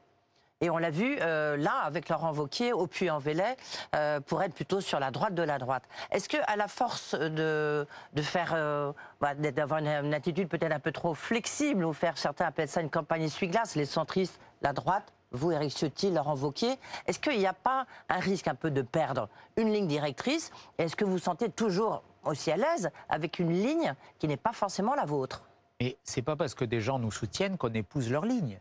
[0.62, 3.56] et on l'a vu euh, là avec Laurent Wauquiez au Puy-en-Velay,
[3.96, 5.84] euh, pour être plutôt sur la droite de la droite.
[6.12, 8.92] Est-ce que à la force de, de faire, euh,
[9.22, 12.90] bah, d'avoir une, attitude peut-être un peu trop flexible, ou faire certains appellent ça une
[12.90, 17.54] campagne essuie-glace, les centristes, la droite, vous, Éric Ciotti, Laurent Wauquiez, est-ce qu'il n'y a
[17.54, 20.52] pas un risque un peu de perdre une ligne directrice?
[20.78, 24.54] Est-ce que vous vous sentez toujours aussi à l'aise avec une ligne qui n'est pas
[24.54, 25.44] forcément la vôtre?
[25.80, 28.60] Mais c'est pas parce que des gens nous soutiennent qu'on épouse leur ligne.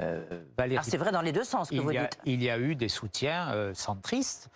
[0.00, 0.24] Euh,
[0.56, 2.18] Valérie Alors c'est vrai dans les deux sens que il vous y, a, dites.
[2.24, 4.48] il y a eu des soutiens euh, centristes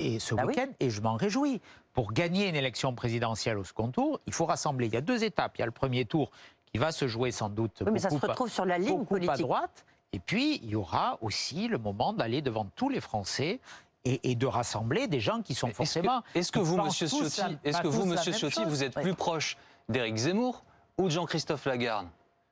[0.00, 0.48] et ce Ah oui.
[0.54, 1.60] week-end, et je m'en réjouis.
[1.92, 4.86] Pour gagner une élection présidentielle au second tour, il faut rassembler.
[4.86, 5.56] Il y a deux étapes.
[5.56, 6.30] Il y a le premier tour
[6.72, 8.90] qui va se jouer sans doute Oui, mais ça se beaucoup retrouve sur la ligne
[8.98, 9.38] beaucoup à politique.
[9.40, 9.84] droite.
[10.12, 13.58] Et puis, il y aura aussi le moment d'aller devant tous les Français
[14.04, 16.22] et, et de rassembler des gens qui sont Est-ce que, forcément.
[16.34, 19.02] est-ce que vous, monsieur Ciotti, est-ce que vous, monsieur Ciotti, chose vous êtes Oui.
[19.02, 19.56] plus proche
[19.88, 20.62] d'Éric Zemmour
[20.98, 22.06] ou de Jean-Christophe Lagarde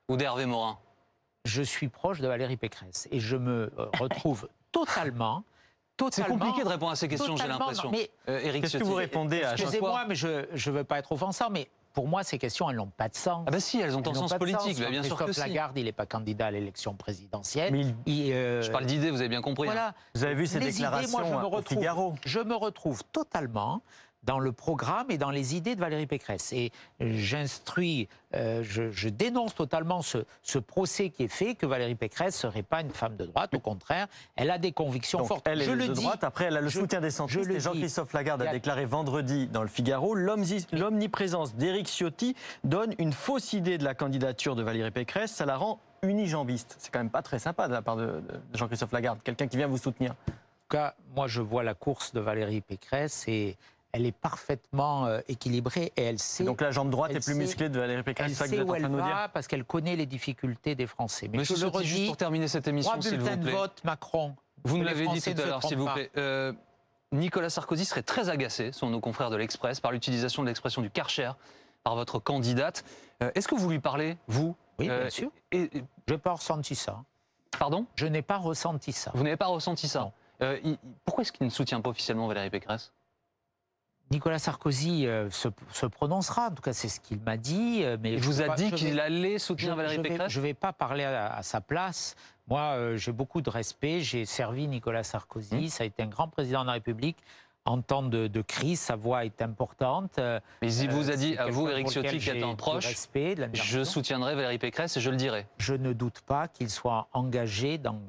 [0.09, 0.77] ou d'Hervé Morin?
[1.47, 5.43] Je suis proche de Valérie Pécresse et je me euh, retrouve totalement.
[6.11, 7.89] C'est compliqué de répondre à ces questions, j'ai l'impression.
[7.89, 10.99] mais- Euh, Éric Qu'est-ce que vous répondez à chaque Excusez-moi, mais je ne veux pas
[10.99, 13.43] être offensant, mais pour moi, ces questions, elles n'ont pas de sens.
[13.47, 14.79] Ah bah si, elles ont un Elles sens politique, sens.
[14.81, 15.39] bah bien sûr que si.
[15.39, 17.71] Lagarde, il n'est pas candidat à l'élection présidentielle.
[17.71, 17.95] Mais il-
[18.27, 19.67] Il, euh, Je parle d'idées, vous avez bien compris.
[19.67, 19.71] hein.
[19.71, 19.93] Voilà.
[20.13, 22.53] Vous avez vu ces Les idées, déclarations moi, je me au retrouve, Figaro Je me
[22.55, 23.81] retrouve totalement
[24.27, 26.51] dans le programme et dans les idées de Valérie Pécresse.
[26.53, 31.95] Et j'instruis, euh, je, je dénonce totalement ce, ce procès qui est fait que Valérie
[31.95, 33.53] Pécresse serait pas une femme de droite.
[33.55, 35.47] Au contraire, elle a des convictions Donc, fortes.
[35.47, 36.01] elle est je le de dis.
[36.03, 36.23] droite.
[36.25, 37.49] Après, elle a le Je- soutien des centristes.
[37.49, 37.59] Et.
[37.61, 43.53] Jean-Christophe Lagarde a a- déclaré vendredi dans le Figaro l'omniprésence d'Éric Ciotti donne une fausse
[43.53, 45.31] idée de la candidature de Valérie Pécresse.
[45.31, 46.75] Ça la rend unijambiste.
[46.79, 48.21] C'est quand même pas très sympa de la part de- de
[48.53, 50.11] Jean-Christophe Lagarde, quelqu'un qui vient vous soutenir.
[50.11, 50.31] En
[50.69, 53.55] tout cas, moi, je vois la course de Valérie Pécresse et
[53.93, 56.43] elle est parfaitement euh, équilibrée et elle sait.
[56.43, 58.49] Donc la jambe droite est plus sait- musclée de Valérie Pécresse, Elle c'est ça que
[58.49, 60.05] vous sait êtes où en elle train de nous dire va parce qu'elle connaît les
[60.05, 61.27] difficultés des Français.
[61.31, 63.43] Mais Monsieur je le Ciotti, juste redis, pour terminer cette émission, s'il vous bulletins de
[63.43, 63.51] plaît.
[63.53, 64.35] vote Macron.
[64.63, 66.11] Vous nous l'avez dit tout à l'heure, s'il vous plaît.
[66.17, 66.51] Euh,
[67.13, 70.89] Nicolas Sarkozy serait très agacé, sont nos confrères de l'Express, par l'utilisation de l'expression du
[70.89, 71.31] Karcher
[71.83, 72.83] par votre candidate.
[73.23, 74.55] Euh, Est-ce que vous lui parlez, vous?
[74.79, 75.31] Oui, Euh, bien sûr.
[75.53, 77.03] et- et- Je n'ai pas ressenti ça.
[77.57, 77.85] Pardon?
[77.95, 79.11] Je n'ai pas ressenti ça.
[79.15, 80.11] Vous n'avez pas ressenti ça?
[80.41, 82.91] Euh, il- Pourquoi est-ce qu'il ne soutient pas officiellement Valérie Pécresse?
[84.11, 87.81] Nicolas Sarkozy euh, se, se prononcera, en tout cas c'est ce qu'il m'a dit.
[87.83, 90.31] euh, Mais Il vous a pas- dit qu'il allait soutenir je, Valérie je vais, Pécresse
[90.31, 92.15] je vais pas parler à, à sa place.
[92.47, 93.99] Moi, euh, j'ai beaucoup de respect.
[93.99, 95.55] J'ai servi Nicolas Sarkozy.
[95.55, 95.67] Mmh.
[95.67, 97.17] Ça a été un grand président de la République.
[97.65, 100.21] En temps de, de crise, sa voix est importante.
[100.61, 103.35] Mais il vous a dit, à vous, Éric Ciotti, qui est j'ai un proche, respect,
[103.35, 105.45] de je soutiendrai Valérie Pécresse et je le dirai.
[105.57, 107.99] je ne doute pas qu'il soit engagé dans,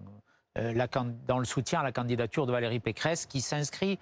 [0.55, 0.87] la
[1.27, 3.99] dans le soutien à la candidature de Valérie Pécresse, qui s'inscrit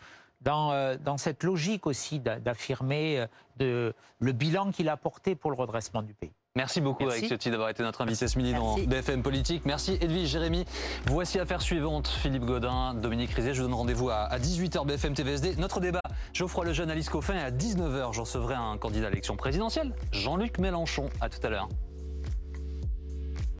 [0.47, 3.27] dans, euh, dans cette logique aussi d'a- d'affirmer
[3.61, 6.33] euh, le bilan qu'il a apporté pour le redressement du pays.
[6.55, 7.19] Merci beaucoup, Merci.
[7.19, 8.87] Eric Ciotti, d'avoir été notre invité ce midi dans Merci.
[8.87, 9.67] BFM Politique.
[9.67, 10.65] Merci, Edwige, Jérémy.
[11.05, 12.09] Voici affaire suivante.
[12.09, 13.53] Philippe Godin, Dominique Rizet.
[13.53, 15.57] Je vous donne rendez-vous à, 18h BFM TVSD.
[15.57, 16.01] Notre débat,
[16.33, 17.35] Geoffroy Lejeune, Alice Coffin.
[17.35, 21.11] Et à 19h, je recevrai un candidat à l'élection présidentielle, Jean-Luc Mélenchon.
[21.21, 21.69] À tout à l'heure.